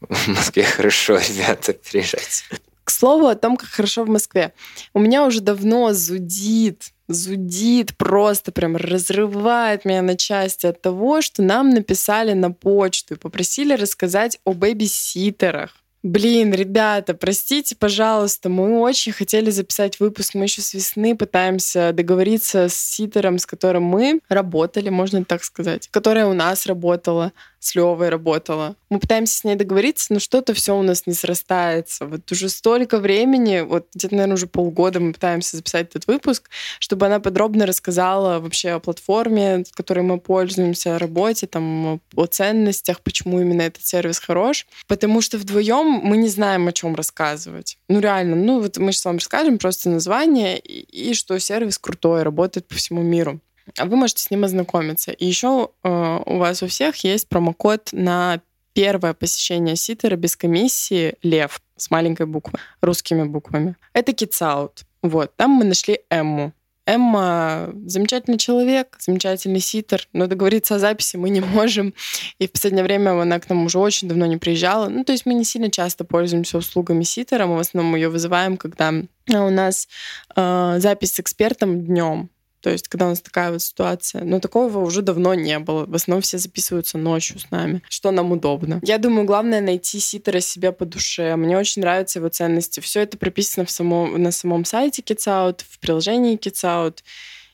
в 0.00 0.28
Москве 0.28 0.64
хорошо, 0.64 1.18
ребята, 1.28 1.74
приезжайте. 1.74 2.44
К 2.84 2.90
слову 2.90 3.26
о 3.26 3.36
том, 3.36 3.56
как 3.56 3.68
хорошо 3.68 4.04
в 4.04 4.08
Москве. 4.08 4.52
У 4.92 4.98
меня 4.98 5.24
уже 5.24 5.40
давно 5.40 5.92
зудит, 5.92 6.92
зудит, 7.06 7.96
просто 7.96 8.50
прям 8.50 8.76
разрывает 8.76 9.84
меня 9.84 10.02
на 10.02 10.16
части 10.16 10.66
от 10.66 10.82
того, 10.82 11.22
что 11.22 11.42
нам 11.42 11.70
написали 11.70 12.32
на 12.32 12.50
почту 12.50 13.14
и 13.14 13.18
попросили 13.18 13.74
рассказать 13.74 14.40
о 14.44 14.52
бэбиситерах. 14.52 15.76
Блин, 16.02 16.52
ребята, 16.52 17.14
простите, 17.14 17.76
пожалуйста, 17.76 18.48
мы 18.48 18.80
очень 18.80 19.12
хотели 19.12 19.50
записать 19.50 20.00
выпуск, 20.00 20.34
мы 20.34 20.44
еще 20.44 20.60
с 20.60 20.74
весны 20.74 21.16
пытаемся 21.16 21.92
договориться 21.92 22.68
с 22.68 22.74
ситером, 22.74 23.38
с 23.38 23.46
которым 23.46 23.84
мы 23.84 24.20
работали, 24.28 24.88
можно 24.88 25.24
так 25.24 25.44
сказать, 25.44 25.88
которая 25.92 26.26
у 26.26 26.32
нас 26.32 26.66
работала 26.66 27.32
с 27.64 27.74
Левой 27.74 28.08
работала. 28.08 28.76
Мы 28.90 28.98
пытаемся 28.98 29.38
с 29.38 29.44
ней 29.44 29.54
договориться, 29.54 30.12
но 30.12 30.18
что-то 30.18 30.52
все 30.52 30.76
у 30.76 30.82
нас 30.82 31.06
не 31.06 31.14
срастается. 31.14 32.06
Вот 32.06 32.30
уже 32.32 32.48
столько 32.48 32.98
времени, 32.98 33.60
вот 33.60 33.86
где-то, 33.94 34.14
наверное, 34.14 34.34
уже 34.34 34.46
полгода 34.46 35.00
мы 35.00 35.12
пытаемся 35.12 35.56
записать 35.56 35.90
этот 35.90 36.06
выпуск, 36.06 36.50
чтобы 36.80 37.06
она 37.06 37.20
подробно 37.20 37.64
рассказала 37.64 38.40
вообще 38.40 38.70
о 38.70 38.80
платформе, 38.80 39.64
с 39.64 39.70
которой 39.72 40.00
мы 40.00 40.18
пользуемся, 40.18 40.96
о 40.96 40.98
работе, 40.98 41.46
там, 41.46 42.00
о 42.16 42.26
ценностях, 42.26 43.00
почему 43.00 43.40
именно 43.40 43.62
этот 43.62 43.86
сервис 43.86 44.18
хорош. 44.18 44.66
Потому 44.88 45.20
что 45.20 45.38
вдвоем 45.38 45.86
мы 45.86 46.16
не 46.16 46.28
знаем, 46.28 46.66
о 46.68 46.72
чем 46.72 46.94
рассказывать. 46.94 47.78
Ну, 47.88 48.00
реально, 48.00 48.36
ну, 48.36 48.60
вот 48.60 48.76
мы 48.78 48.92
сейчас 48.92 49.04
вам 49.04 49.16
расскажем 49.16 49.58
просто 49.58 49.88
название 49.88 50.58
и, 50.58 51.10
и 51.10 51.14
что 51.14 51.38
сервис 51.38 51.78
крутой, 51.78 52.24
работает 52.24 52.66
по 52.66 52.74
всему 52.74 53.02
миру 53.02 53.40
вы 53.78 53.96
можете 53.96 54.22
с 54.22 54.30
ним 54.30 54.44
ознакомиться. 54.44 55.12
И 55.12 55.26
еще 55.26 55.70
э, 55.82 56.18
у 56.26 56.38
вас 56.38 56.62
у 56.62 56.66
всех 56.66 56.96
есть 57.04 57.28
промокод 57.28 57.90
на 57.92 58.40
первое 58.72 59.14
посещение 59.14 59.76
ситера 59.76 60.16
без 60.16 60.36
комиссии 60.36 61.14
«Лев» 61.22 61.60
с 61.76 61.90
маленькой 61.90 62.26
буквы, 62.26 62.58
русскими 62.80 63.24
буквами. 63.24 63.76
Это 63.92 64.12
Out. 64.12 64.84
Вот, 65.02 65.34
там 65.36 65.50
мы 65.50 65.64
нашли 65.64 66.00
Эмму. 66.10 66.52
Эмма 66.84 67.70
замечательный 67.86 68.38
человек, 68.38 68.96
замечательный 68.98 69.60
ситер, 69.60 70.08
но 70.12 70.26
договориться 70.26 70.74
о 70.74 70.78
записи 70.80 71.16
мы 71.16 71.30
не 71.30 71.40
можем. 71.40 71.94
И 72.38 72.48
в 72.48 72.52
последнее 72.52 72.82
время 72.82 73.20
она 73.20 73.38
к 73.38 73.48
нам 73.48 73.66
уже 73.66 73.78
очень 73.78 74.08
давно 74.08 74.26
не 74.26 74.36
приезжала. 74.36 74.88
Ну, 74.88 75.04
то 75.04 75.12
есть 75.12 75.24
мы 75.24 75.34
не 75.34 75.44
сильно 75.44 75.70
часто 75.70 76.04
пользуемся 76.04 76.58
услугами 76.58 77.04
ситера, 77.04 77.46
мы 77.46 77.56
в 77.56 77.60
основном 77.60 77.94
ее 77.94 78.08
вызываем, 78.08 78.56
когда 78.56 78.92
у 79.28 79.50
нас 79.50 79.88
э, 80.34 80.76
запись 80.78 81.14
с 81.14 81.20
экспертом 81.20 81.84
днем. 81.84 82.30
То 82.62 82.70
есть, 82.70 82.88
когда 82.88 83.06
у 83.06 83.08
нас 83.10 83.20
такая 83.20 83.50
вот 83.50 83.60
ситуация. 83.60 84.24
Но 84.24 84.38
такого 84.38 84.78
уже 84.78 85.02
давно 85.02 85.34
не 85.34 85.58
было. 85.58 85.84
В 85.84 85.94
основном 85.94 86.22
все 86.22 86.38
записываются 86.38 86.96
ночью 86.96 87.40
с 87.40 87.50
нами, 87.50 87.82
что 87.88 88.12
нам 88.12 88.30
удобно. 88.30 88.80
Я 88.82 88.98
думаю, 88.98 89.26
главное 89.26 89.60
найти 89.60 89.98
ситера 89.98 90.40
себе 90.40 90.70
по 90.70 90.84
душе. 90.84 91.34
Мне 91.36 91.58
очень 91.58 91.82
нравятся 91.82 92.20
его 92.20 92.28
ценности. 92.28 92.78
Все 92.80 93.00
это 93.00 93.18
прописано 93.18 93.66
в 93.66 93.70
самом, 93.70 94.22
на 94.22 94.30
самом 94.30 94.64
сайте 94.64 95.02
Kids 95.02 95.60
в 95.68 95.78
приложении 95.80 96.38
Kids. 96.38 96.94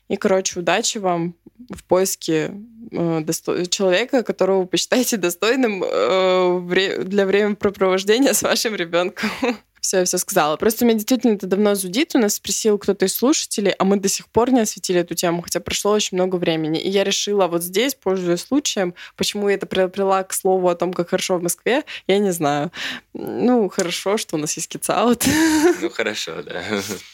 И, 0.09 0.17
короче, 0.17 0.61
удачи 0.61 0.99
вам 0.99 1.35
в 1.71 1.85
поиске 1.85 2.53
э, 2.93 3.21
досто... 3.21 3.67
человека, 3.67 4.23
которого 4.23 4.61
вы 4.61 4.67
посчитаете 4.67 5.17
достойным 5.17 5.83
э, 5.85 6.59
вре... 6.61 6.99
для 7.05 7.27
времяпрепровождения 7.27 8.33
с 8.33 8.43
вашим 8.43 8.75
ребенком. 8.75 9.31
все, 9.89 9.99
я 9.99 10.05
все 10.05 10.19
сказала. 10.19 10.59
Просто 10.59 10.85
меня 10.85 10.95
действительно 10.95 11.33
это 11.33 11.47
давно 11.47 11.75
зудит. 11.75 12.15
У 12.15 12.19
нас 12.19 12.35
спросил 12.35 12.77
кто-то 12.79 13.07
из 13.07 13.15
слушателей, 13.15 13.73
а 13.73 13.85
мы 13.85 13.99
до 13.99 14.09
сих 14.09 14.29
пор 14.29 14.51
не 14.51 14.61
осветили 14.61 15.01
эту 15.01 15.15
тему, 15.15 15.41
хотя 15.41 15.61
прошло 15.61 15.93
очень 15.93 16.19
много 16.19 16.37
времени. 16.37 16.79
И 16.79 16.91
я 16.91 17.05
решила 17.05 17.47
вот 17.47 17.63
здесь, 17.63 17.95
пользуясь 17.95 18.43
случаем, 18.43 18.95
почему 19.17 19.49
я 19.49 19.55
это 19.55 19.65
приобрела 19.65 20.23
к 20.25 20.35
слову 20.35 20.69
о 20.69 20.75
том, 20.75 20.93
как 20.93 21.09
хорошо 21.09 21.39
в 21.39 21.43
Москве, 21.43 21.85
я 22.07 22.19
не 22.19 22.33
знаю. 22.33 22.71
Ну, 23.15 23.71
хорошо, 23.71 24.19
что 24.19 24.37
у 24.37 24.39
нас 24.39 24.55
есть 24.57 24.69
кицаут. 24.69 25.25
Ну, 25.81 25.91
хорошо, 25.91 26.43
да. 26.43 26.63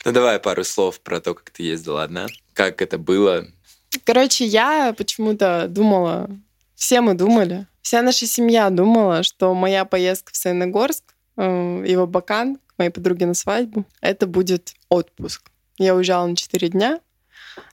Ну, 0.05 0.13
давай 0.13 0.39
пару 0.41 0.65
слов 0.65 0.99
про 1.01 1.21
то, 1.21 1.35
как 1.35 1.51
ты 1.51 1.63
ездила 1.63 2.03
одна. 2.03 2.27
Как 2.55 2.83
это 2.83 2.99
было? 2.99 3.47
Короче, 4.05 4.45
я 4.47 4.95
почему-то 4.97 5.67
думала, 5.69 6.29
все 6.75 7.01
мы 7.01 7.15
думали, 7.15 7.67
вся 7.83 8.03
наша 8.03 8.27
семья 8.27 8.71
думала, 8.71 9.23
что 9.23 9.55
моя 9.55 9.85
поездка 9.85 10.33
в 10.33 10.37
Саяногорск 10.37 11.15
Э, 11.37 11.83
его 11.87 12.07
бакан 12.07 12.59
моей 12.79 12.91
подруге 12.91 13.27
на 13.27 13.35
свадьбу. 13.35 13.85
Это 14.01 14.27
будет 14.27 14.75
отпуск. 14.89 15.51
Я 15.79 15.95
уезжала 15.95 16.27
на 16.27 16.37
4 16.37 16.69
дня, 16.69 17.01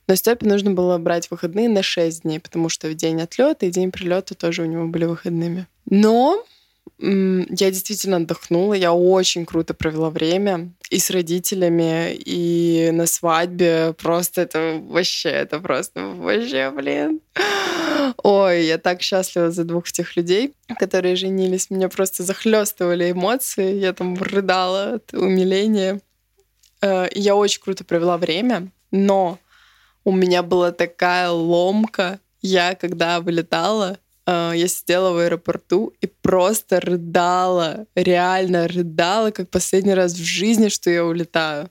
но 0.08 0.16
Степе 0.16 0.48
нужно 0.48 0.72
было 0.72 0.98
брать 0.98 1.30
выходные 1.30 1.70
на 1.70 1.84
6 1.84 2.24
дней, 2.24 2.40
потому 2.40 2.70
что 2.70 2.88
в 2.88 2.96
день 2.96 3.22
отлета 3.22 3.66
и 3.66 3.72
день 3.72 3.92
прилета 3.92 4.36
тоже 4.36 4.64
у 4.64 4.66
него 4.66 4.88
были 4.88 5.06
выходными. 5.06 5.68
Но 5.86 6.46
я 7.00 7.72
действительно 7.72 8.18
отдохнула, 8.18 8.76
я 8.76 8.94
очень 8.94 9.46
круто 9.46 9.74
провела 9.74 10.10
время 10.10 10.72
и 10.92 11.00
с 11.00 11.10
родителями, 11.10 12.14
и 12.14 12.92
на 12.92 13.08
свадьбе. 13.08 13.94
Просто 13.94 14.42
это 14.42 14.80
вообще, 14.84 15.30
это 15.30 15.60
просто 15.60 16.06
вообще, 16.06 16.70
блин. 16.70 17.22
Ой, 18.24 18.66
я 18.66 18.78
так 18.78 19.02
счастлива 19.02 19.52
за 19.52 19.64
двух 19.64 19.90
этих 19.90 20.16
людей, 20.16 20.54
которые 20.80 21.16
женились. 21.16 21.70
Меня 21.70 21.90
просто 21.90 22.24
захлестывали 22.24 23.12
эмоции. 23.12 23.76
Я 23.76 23.94
там 23.94 24.16
рыдала 24.16 24.96
от 24.96 25.14
умиления. 25.14 26.02
Э, 26.82 27.08
я 27.14 27.36
очень 27.36 27.62
круто 27.62 27.84
провела 27.84 28.18
время, 28.18 28.72
но 28.92 29.40
у 30.04 30.12
меня 30.12 30.44
была 30.44 30.72
такая 30.72 31.30
ломка. 31.30 32.20
Я, 32.42 32.76
когда 32.76 33.22
вылетала, 33.22 33.98
э, 34.26 34.52
я 34.56 34.68
сидела 34.68 35.12
в 35.12 35.18
аэропорту 35.18 35.94
и 36.02 36.08
просто 36.22 36.80
рыдала, 36.80 37.86
реально 37.96 38.68
рыдала, 38.68 39.32
как 39.32 39.50
последний 39.50 39.94
раз 39.94 40.14
в 40.14 40.24
жизни, 40.24 40.70
что 40.70 40.90
я 40.90 41.06
улетаю. 41.06 41.70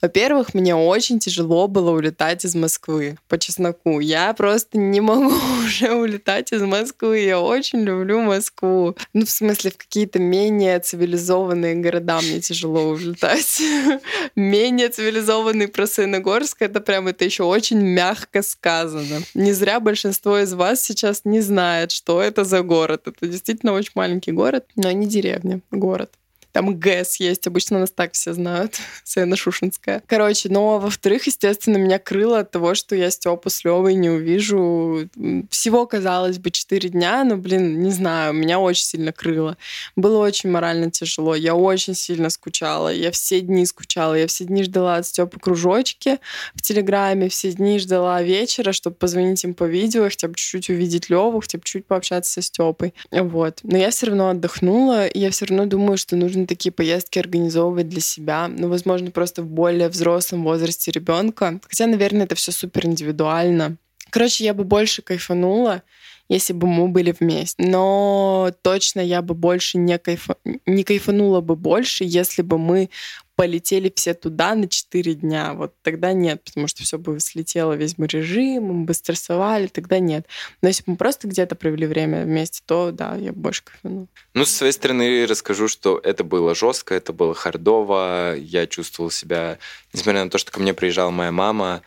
Во-первых, 0.00 0.54
мне 0.54 0.74
очень 0.74 1.18
тяжело 1.18 1.68
было 1.68 1.90
улетать 1.90 2.44
из 2.44 2.54
Москвы, 2.54 3.16
по 3.28 3.38
чесноку. 3.38 4.00
Я 4.00 4.32
просто 4.34 4.78
не 4.78 5.00
могу 5.00 5.32
уже 5.64 5.92
улетать 5.92 6.52
из 6.52 6.62
Москвы. 6.62 7.20
Я 7.20 7.40
очень 7.40 7.80
люблю 7.80 8.20
Москву. 8.20 8.96
Ну, 9.12 9.24
в 9.24 9.30
смысле, 9.30 9.70
в 9.70 9.76
какие-то 9.76 10.18
менее 10.18 10.78
цивилизованные 10.78 11.74
города 11.76 12.20
мне 12.20 12.40
тяжело 12.40 12.90
улетать. 12.90 13.60
Менее 14.36 14.88
цивилизованный 14.88 15.68
Просыногорск, 15.68 16.62
это 16.62 16.80
прям, 16.80 17.08
это 17.08 17.24
еще 17.24 17.44
очень 17.44 17.80
мягко 17.80 18.42
сказано. 18.42 19.22
Не 19.34 19.52
зря 19.52 19.80
большинство 19.80 20.38
из 20.38 20.52
вас 20.52 20.82
сейчас 20.82 21.22
не 21.24 21.40
знает, 21.40 21.90
что 21.90 22.20
это 22.20 22.44
за 22.44 22.62
город. 22.62 23.06
Это 23.06 23.26
действительно 23.26 23.72
очень 23.72 23.85
маленький 23.94 24.32
город, 24.32 24.66
но 24.76 24.90
не 24.90 25.06
деревня, 25.06 25.60
город. 25.70 26.12
Там 26.56 26.74
ГЭС 26.74 27.16
есть, 27.16 27.46
обычно 27.46 27.80
нас 27.80 27.90
так 27.90 28.14
все 28.14 28.32
знают, 28.32 28.80
Саяно-Шушинская. 29.04 30.02
Короче, 30.06 30.48
но 30.48 30.78
во-вторых, 30.78 31.26
естественно, 31.26 31.76
меня 31.76 31.98
крыло 31.98 32.36
от 32.36 32.50
того, 32.50 32.74
что 32.74 32.96
я 32.96 33.10
Степу 33.10 33.50
с 33.50 33.62
Левой 33.62 33.92
не 33.92 34.08
увижу. 34.08 35.06
Всего, 35.50 35.84
казалось 35.84 36.38
бы, 36.38 36.50
4 36.50 36.88
дня, 36.88 37.24
но, 37.24 37.36
блин, 37.36 37.82
не 37.82 37.90
знаю, 37.90 38.32
меня 38.32 38.58
очень 38.58 38.84
сильно 38.84 39.12
крыло. 39.12 39.58
Было 39.96 40.24
очень 40.24 40.48
морально 40.48 40.90
тяжело, 40.90 41.34
я 41.34 41.54
очень 41.54 41.94
сильно 41.94 42.30
скучала, 42.30 42.90
я 42.90 43.10
все 43.10 43.42
дни 43.42 43.66
скучала, 43.66 44.14
я 44.14 44.26
все 44.26 44.44
дни 44.46 44.62
ждала 44.62 44.96
от 44.96 45.06
Степы 45.06 45.38
кружочки 45.38 46.20
в 46.54 46.62
Телеграме, 46.62 47.28
все 47.28 47.52
дни 47.52 47.78
ждала 47.78 48.22
вечера, 48.22 48.72
чтобы 48.72 48.96
позвонить 48.96 49.44
им 49.44 49.52
по 49.52 49.64
видео, 49.64 50.04
хотя 50.04 50.28
бы 50.28 50.34
чуть-чуть 50.36 50.70
увидеть 50.70 51.10
Леву, 51.10 51.40
хотя 51.40 51.58
бы 51.58 51.64
чуть 51.64 51.84
пообщаться 51.84 52.32
со 52.32 52.40
Степой. 52.40 52.94
Вот. 53.10 53.58
Но 53.62 53.76
я 53.76 53.90
все 53.90 54.06
равно 54.06 54.30
отдохнула, 54.30 55.06
и 55.06 55.18
я 55.18 55.30
все 55.30 55.44
равно 55.44 55.66
думаю, 55.66 55.98
что 55.98 56.16
нужно 56.16 56.45
такие 56.46 56.72
поездки 56.72 57.18
организовывать 57.18 57.88
для 57.88 58.00
себя, 58.00 58.48
ну, 58.48 58.68
возможно, 58.68 59.10
просто 59.10 59.42
в 59.42 59.46
более 59.46 59.88
взрослом 59.88 60.44
возрасте 60.44 60.90
ребенка. 60.90 61.60
Хотя, 61.68 61.86
наверное, 61.86 62.24
это 62.24 62.34
все 62.34 62.52
супер 62.52 62.86
индивидуально. 62.86 63.76
Короче, 64.10 64.44
я 64.44 64.54
бы 64.54 64.64
больше 64.64 65.02
кайфанула, 65.02 65.82
если 66.28 66.52
бы 66.52 66.66
мы 66.66 66.88
были 66.88 67.14
вместе. 67.18 67.62
Но 67.62 68.50
точно 68.62 69.00
я 69.00 69.22
бы 69.22 69.34
больше 69.34 69.78
не, 69.78 69.98
кайфа... 69.98 70.36
не 70.64 70.84
кайфанула 70.84 71.40
бы 71.40 71.56
больше, 71.56 72.04
если 72.04 72.42
бы 72.42 72.58
мы 72.58 72.90
полетели 73.36 73.92
все 73.94 74.14
туда 74.14 74.54
на 74.54 74.66
4 74.66 75.14
дня. 75.14 75.52
Вот 75.54 75.74
тогда 75.82 76.12
нет, 76.14 76.42
потому 76.42 76.66
что 76.66 76.82
все 76.82 76.98
бы 76.98 77.20
слетело, 77.20 77.74
весь 77.74 77.94
бы 77.94 78.06
режим, 78.06 78.64
мы 78.64 78.84
бы 78.86 78.94
стрессовали, 78.94 79.66
тогда 79.66 79.98
нет. 79.98 80.26
Но 80.62 80.68
если 80.68 80.82
бы 80.82 80.92
мы 80.92 80.96
просто 80.96 81.28
где-то 81.28 81.54
провели 81.54 81.86
время 81.86 82.24
вместе, 82.24 82.62
то 82.64 82.90
да, 82.90 83.14
я 83.14 83.32
больше 83.32 83.62
кайфану. 83.64 84.08
Ну, 84.32 84.44
с 84.44 84.50
своей 84.50 84.72
стороны 84.72 85.26
расскажу, 85.26 85.68
что 85.68 86.00
это 86.02 86.24
было 86.24 86.54
жестко, 86.54 86.94
это 86.94 87.12
было 87.12 87.34
хардово. 87.34 88.34
Я 88.36 88.66
чувствовал 88.66 89.10
себя, 89.10 89.58
несмотря 89.92 90.24
на 90.24 90.30
то, 90.30 90.38
что 90.38 90.50
ко 90.50 90.58
мне 90.58 90.72
приезжала 90.72 91.10
моя 91.10 91.30
мама 91.30 91.82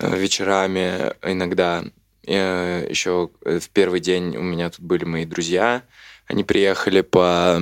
э, 0.00 0.16
вечерами 0.18 1.14
иногда, 1.22 1.84
э, 2.26 2.86
еще 2.90 3.30
в 3.44 3.68
первый 3.70 4.00
день 4.00 4.36
у 4.36 4.42
меня 4.42 4.70
тут 4.70 4.80
были 4.80 5.04
мои 5.04 5.24
друзья, 5.24 5.84
они 6.26 6.42
приехали 6.42 7.02
по 7.02 7.60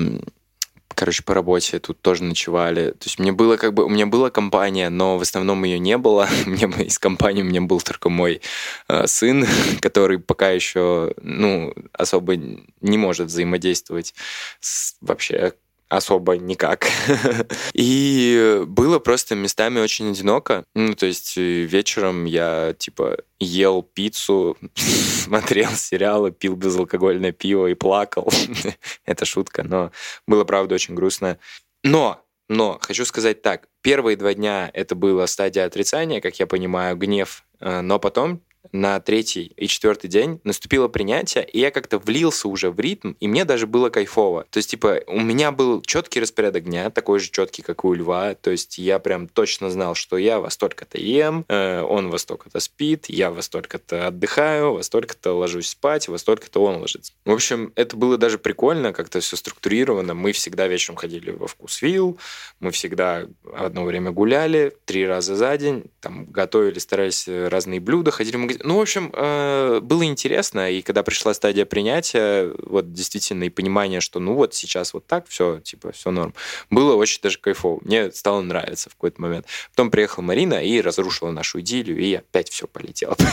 короче, 0.98 1.22
по 1.22 1.32
работе 1.32 1.78
тут 1.78 2.02
тоже 2.02 2.24
ночевали. 2.24 2.90
То 2.90 3.04
есть 3.04 3.20
мне 3.20 3.30
было 3.30 3.56
как 3.56 3.72
бы, 3.72 3.84
у 3.84 3.88
меня 3.88 4.06
была 4.06 4.30
компания, 4.30 4.90
но 4.90 5.16
в 5.16 5.22
основном 5.22 5.62
ее 5.62 5.78
не 5.78 5.96
было. 5.96 6.28
мне 6.46 6.66
из 6.84 6.98
компании 6.98 7.42
у 7.42 7.46
меня 7.46 7.60
был 7.60 7.80
только 7.80 8.08
мой 8.08 8.40
э, 8.88 9.06
сын, 9.06 9.46
который 9.80 10.18
пока 10.18 10.50
еще, 10.50 11.14
ну, 11.22 11.72
особо 11.92 12.34
не 12.36 12.98
может 12.98 13.28
взаимодействовать 13.28 14.12
с 14.58 14.96
вообще 15.00 15.54
особо 15.88 16.36
никак. 16.36 16.86
И 17.72 18.62
было 18.66 18.98
просто 18.98 19.34
местами 19.34 19.80
очень 19.80 20.10
одиноко. 20.10 20.64
Ну, 20.74 20.94
то 20.94 21.06
есть 21.06 21.36
э, 21.36 21.62
вечером 21.62 22.24
я, 22.24 22.74
типа, 22.78 23.18
ел 23.40 23.82
пиццу, 23.82 24.56
смотрел 24.74 25.70
сериалы, 25.70 26.30
пил 26.30 26.56
безалкогольное 26.56 27.32
пиво 27.32 27.66
и 27.66 27.74
плакал. 27.74 28.30
Это 29.04 29.24
шутка, 29.24 29.62
но 29.62 29.90
было, 30.26 30.44
правда, 30.44 30.74
очень 30.74 30.94
грустно. 30.94 31.38
Но 31.82 32.22
но 32.48 32.78
хочу 32.80 33.04
сказать 33.04 33.42
так, 33.42 33.68
первые 33.82 34.16
два 34.16 34.32
дня 34.32 34.70
это 34.72 34.94
была 34.94 35.26
стадия 35.26 35.66
отрицания, 35.66 36.22
как 36.22 36.38
я 36.38 36.46
понимаю, 36.46 36.96
гнев, 36.96 37.44
э, 37.60 37.82
но 37.82 37.98
потом 37.98 38.40
на 38.72 39.00
третий 39.00 39.52
и 39.56 39.66
четвертый 39.66 40.08
день 40.08 40.40
наступило 40.44 40.88
принятие, 40.88 41.44
и 41.44 41.60
я 41.60 41.70
как-то 41.70 41.98
влился 41.98 42.48
уже 42.48 42.70
в 42.70 42.78
ритм, 42.80 43.12
и 43.20 43.28
мне 43.28 43.44
даже 43.44 43.66
было 43.66 43.90
кайфово. 43.90 44.46
То 44.50 44.58
есть, 44.58 44.70
типа, 44.70 45.00
у 45.06 45.20
меня 45.20 45.52
был 45.52 45.82
четкий 45.82 46.20
распорядок 46.20 46.64
дня, 46.64 46.90
такой 46.90 47.20
же 47.20 47.30
четкий, 47.30 47.62
как 47.62 47.84
у 47.84 47.92
Льва. 47.92 48.34
То 48.34 48.50
есть, 48.50 48.78
я 48.78 48.98
прям 48.98 49.28
точно 49.28 49.70
знал, 49.70 49.94
что 49.94 50.16
я 50.16 50.40
во 50.40 50.50
столько-то 50.50 50.98
ем, 50.98 51.44
э, 51.48 51.82
он 51.82 52.10
во 52.10 52.18
столько-то 52.18 52.60
спит, 52.60 53.06
я 53.08 53.30
во 53.30 53.42
столько-то 53.42 54.08
отдыхаю, 54.08 54.74
во 54.74 54.82
столько-то 54.82 55.32
ложусь 55.32 55.68
спать, 55.68 56.08
во 56.08 56.18
столько-то 56.18 56.62
он 56.62 56.76
ложится. 56.76 57.12
В 57.24 57.32
общем, 57.32 57.72
это 57.76 57.96
было 57.96 58.16
даже 58.16 58.38
прикольно, 58.38 58.92
как-то 58.92 59.20
все 59.20 59.36
структурировано. 59.36 60.14
Мы 60.14 60.32
всегда 60.32 60.66
вечером 60.68 60.96
ходили 60.96 61.30
во 61.30 61.46
вкус 61.46 61.82
вилл, 61.82 62.18
мы 62.60 62.70
всегда 62.70 63.26
одно 63.54 63.84
время 63.84 64.10
гуляли, 64.10 64.76
три 64.84 65.06
раза 65.06 65.36
за 65.36 65.56
день, 65.56 65.84
там 66.00 66.26
готовили, 66.26 66.78
старались 66.78 67.28
разные 67.28 67.80
блюда, 67.80 68.10
ходили 68.10 68.36
в 68.36 68.40
магазин 68.40 68.57
ну, 68.62 68.78
в 68.78 68.80
общем, 68.80 69.10
э, 69.14 69.80
было 69.82 70.04
интересно, 70.04 70.70
и 70.70 70.82
когда 70.82 71.02
пришла 71.02 71.34
стадия 71.34 71.64
принятия, 71.64 72.52
вот 72.58 72.92
действительно, 72.92 73.44
и 73.44 73.50
понимание, 73.50 74.00
что 74.00 74.20
ну 74.20 74.34
вот 74.34 74.54
сейчас 74.54 74.94
вот 74.94 75.06
так, 75.06 75.26
все, 75.28 75.60
типа, 75.60 75.92
все 75.92 76.10
норм, 76.10 76.34
было 76.70 76.94
очень 76.94 77.20
даже 77.22 77.38
кайфово. 77.38 77.80
Мне 77.82 78.10
стало 78.12 78.40
нравиться 78.40 78.90
в 78.90 78.94
какой-то 78.94 79.20
момент. 79.20 79.46
Потом 79.70 79.90
приехала 79.90 80.24
Марина 80.24 80.62
и 80.62 80.80
разрушила 80.80 81.30
нашу 81.30 81.60
идиллию, 81.60 81.98
и 81.98 82.14
опять 82.14 82.50
все 82.50 82.66
полетело. 82.66 83.16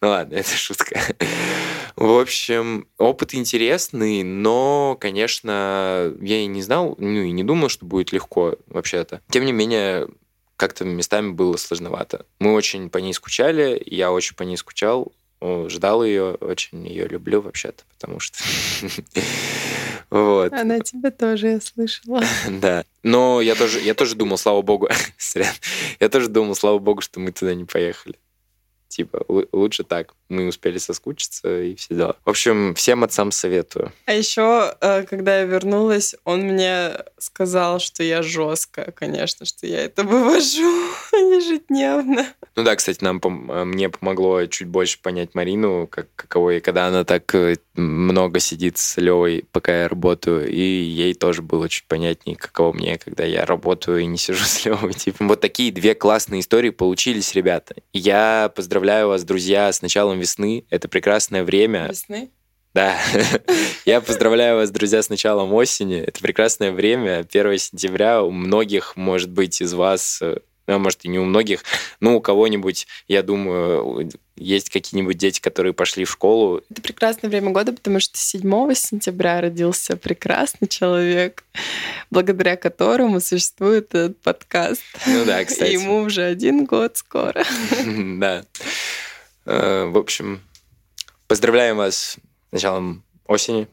Ну 0.00 0.08
ладно, 0.08 0.34
это 0.34 0.50
шутка. 0.56 0.98
В 1.94 2.18
общем, 2.18 2.88
опыт 2.98 3.34
интересный, 3.34 4.22
но, 4.22 4.96
конечно, 4.98 6.12
я 6.20 6.38
и 6.38 6.46
не 6.46 6.62
знал, 6.62 6.94
ну 6.98 7.20
и 7.20 7.30
не 7.30 7.44
думал, 7.44 7.68
что 7.68 7.84
будет 7.84 8.10
легко 8.10 8.56
вообще-то. 8.68 9.20
Тем 9.28 9.44
не 9.44 9.52
менее, 9.52 10.08
как-то 10.60 10.84
местами 10.84 11.30
было 11.30 11.56
сложновато. 11.56 12.26
Мы 12.38 12.52
очень 12.52 12.90
по 12.90 12.98
ней 12.98 13.14
скучали, 13.14 13.82
я 13.86 14.12
очень 14.12 14.36
по 14.36 14.42
ней 14.42 14.58
скучал, 14.58 15.10
ждал 15.40 16.04
ее, 16.04 16.34
очень 16.34 16.86
ее 16.86 17.08
люблю 17.08 17.40
вообще-то, 17.40 17.82
потому 17.98 18.20
что... 18.20 18.38
Вот. 20.10 20.52
Она 20.52 20.80
тебя 20.80 21.12
тоже, 21.12 21.50
я 21.50 21.60
слышала. 21.60 22.20
Да. 22.48 22.84
Но 23.04 23.40
я 23.40 23.54
тоже, 23.54 23.78
я 23.78 23.94
тоже 23.94 24.16
думал, 24.16 24.38
слава 24.38 24.60
богу, 24.60 24.88
я 26.00 26.08
тоже 26.08 26.28
думал, 26.28 26.56
слава 26.56 26.78
богу, 26.78 27.00
что 27.00 27.20
мы 27.20 27.30
туда 27.32 27.54
не 27.54 27.64
поехали. 27.64 28.16
Типа, 28.90 29.24
лучше 29.52 29.84
так. 29.84 30.14
Мы 30.28 30.48
успели 30.48 30.78
соскучиться 30.78 31.62
и 31.62 31.76
все 31.76 31.94
дела. 31.94 32.16
В 32.24 32.30
общем, 32.30 32.74
всем 32.74 33.04
отцам 33.04 33.30
советую. 33.30 33.92
А 34.04 34.12
еще, 34.12 34.74
э, 34.80 35.04
когда 35.04 35.38
я 35.38 35.44
вернулась, 35.44 36.16
он 36.24 36.40
мне 36.40 36.96
сказал, 37.18 37.78
что 37.78 38.02
я 38.02 38.22
жесткая, 38.22 38.90
конечно, 38.90 39.46
что 39.46 39.68
я 39.68 39.84
это 39.84 40.02
вывожу 40.02 40.92
ежедневно. 41.16 42.26
Ну 42.56 42.64
да, 42.64 42.76
кстати, 42.76 43.02
нам 43.02 43.20
мне 43.68 43.88
помогло 43.88 44.46
чуть 44.46 44.68
больше 44.68 45.00
понять 45.00 45.34
Марину, 45.34 45.86
как 45.86 46.08
каково 46.16 46.50
ей, 46.50 46.60
когда 46.60 46.86
она 46.86 47.04
так 47.04 47.34
э, 47.34 47.56
много 47.74 48.40
сидит 48.40 48.78
с 48.78 48.96
Левой, 48.96 49.44
пока 49.52 49.82
я 49.82 49.88
работаю, 49.88 50.48
и 50.48 50.60
ей 50.60 51.14
тоже 51.14 51.42
было 51.42 51.68
чуть 51.68 51.84
понятнее, 51.86 52.36
каково 52.36 52.72
мне, 52.72 52.98
когда 52.98 53.24
я 53.24 53.46
работаю 53.46 54.00
и 54.00 54.06
не 54.06 54.18
сижу 54.18 54.44
с 54.44 54.64
Левой. 54.64 54.92
Типа, 54.92 55.24
вот 55.24 55.40
такие 55.40 55.72
две 55.72 55.94
классные 55.94 56.40
истории 56.40 56.70
получились, 56.70 57.34
ребята. 57.34 57.76
Я 57.92 58.52
поздравляю 58.54 59.08
вас, 59.08 59.24
друзья, 59.24 59.72
с 59.72 59.82
началом 59.82 60.18
весны. 60.18 60.64
Это 60.70 60.88
прекрасное 60.88 61.44
время. 61.44 61.88
Весны? 61.88 62.30
Да. 62.74 62.96
Я 63.84 64.00
поздравляю 64.00 64.56
вас, 64.56 64.70
друзья, 64.70 65.02
с 65.02 65.08
началом 65.08 65.52
осени. 65.52 65.98
Это 65.98 66.20
прекрасное 66.20 66.70
время. 66.70 67.26
1 67.28 67.58
сентября 67.58 68.22
у 68.22 68.30
многих, 68.30 68.96
может 68.96 69.30
быть, 69.30 69.60
из 69.60 69.74
вас 69.74 70.22
ну, 70.70 70.78
может, 70.78 71.04
и 71.04 71.08
не 71.08 71.18
у 71.18 71.24
многих, 71.24 71.64
но 72.00 72.16
у 72.16 72.20
кого-нибудь, 72.20 72.86
я 73.08 73.22
думаю, 73.22 74.10
есть 74.36 74.70
какие-нибудь 74.70 75.18
дети, 75.18 75.40
которые 75.40 75.72
пошли 75.72 76.04
в 76.04 76.10
школу. 76.10 76.62
Это 76.70 76.80
прекрасное 76.80 77.28
время 77.28 77.50
года, 77.50 77.72
потому 77.72 78.00
что 78.00 78.16
7 78.16 78.40
сентября 78.74 79.40
родился 79.40 79.96
прекрасный 79.96 80.68
человек, 80.68 81.44
благодаря 82.10 82.56
которому 82.56 83.20
существует 83.20 83.94
этот 83.94 84.20
подкаст. 84.20 84.82
Ну 85.06 85.24
да, 85.24 85.44
кстати. 85.44 85.72
Ему 85.72 86.02
уже 86.02 86.22
один 86.22 86.64
год 86.64 86.96
скоро. 86.96 87.44
Да. 88.20 88.44
Э, 89.46 89.86
в 89.86 89.96
общем, 89.96 90.40
поздравляем 91.26 91.76
вас 91.76 91.96
с 91.96 92.18
началом 92.52 93.02
осени, 93.26 93.66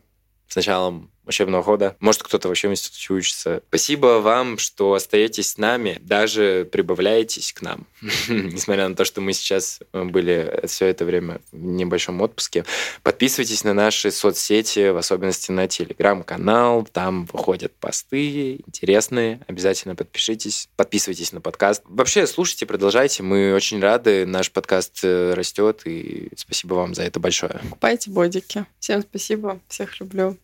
с 0.47 0.55
началом 0.55 1.11
учебного 1.27 1.63
года. 1.63 1.95
Может, 1.99 2.23
кто-то 2.23 2.47
вообще 2.47 2.67
в 2.67 2.71
институте 2.71 3.13
учится. 3.13 3.61
Спасибо 3.69 4.19
вам, 4.19 4.57
что 4.57 4.93
остаетесь 4.93 5.51
с 5.51 5.57
нами, 5.57 5.97
даже 6.01 6.67
прибавляетесь 6.71 7.53
к 7.53 7.61
нам. 7.61 7.87
Несмотря 8.27 8.87
на 8.87 8.95
то, 8.95 9.05
что 9.05 9.21
мы 9.21 9.33
сейчас 9.33 9.79
э, 9.93 10.03
были 10.03 10.61
все 10.67 10.85
это 10.87 11.05
время 11.05 11.41
в 11.51 11.57
небольшом 11.57 12.21
отпуске. 12.21 12.65
Подписывайтесь 13.03 13.63
на 13.63 13.73
наши 13.73 14.11
соцсети, 14.11 14.89
в 14.89 14.97
особенности 14.97 15.51
на 15.51 15.67
телеграм-канал. 15.67 16.87
Там 16.91 17.25
выходят 17.31 17.73
посты 17.75 18.55
интересные. 18.67 19.41
Обязательно 19.47 19.95
подпишитесь. 19.95 20.69
Подписывайтесь 20.75 21.31
на 21.31 21.41
подкаст. 21.41 21.83
Вообще, 21.85 22.27
слушайте, 22.27 22.65
продолжайте. 22.65 23.23
Мы 23.23 23.53
очень 23.53 23.79
рады. 23.79 24.25
Наш 24.25 24.51
подкаст 24.51 24.99
э, 25.03 25.33
растет. 25.33 25.81
И 25.85 26.29
спасибо 26.35 26.75
вам 26.75 26.93
за 26.93 27.03
это 27.03 27.19
большое. 27.19 27.61
Купайте 27.69 28.09
бодики. 28.09 28.65
Всем 28.79 29.01
спасибо. 29.01 29.59
Всех 29.67 29.99
люблю. 29.99 30.37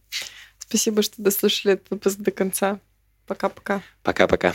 Спасибо, 0.74 1.04
что 1.04 1.22
дослушали 1.22 1.76
этот 1.76 1.92
выпуск 1.92 2.18
до 2.18 2.32
конца. 2.32 2.80
Пока-пока. 3.28 3.84
Пока-пока. 4.02 4.54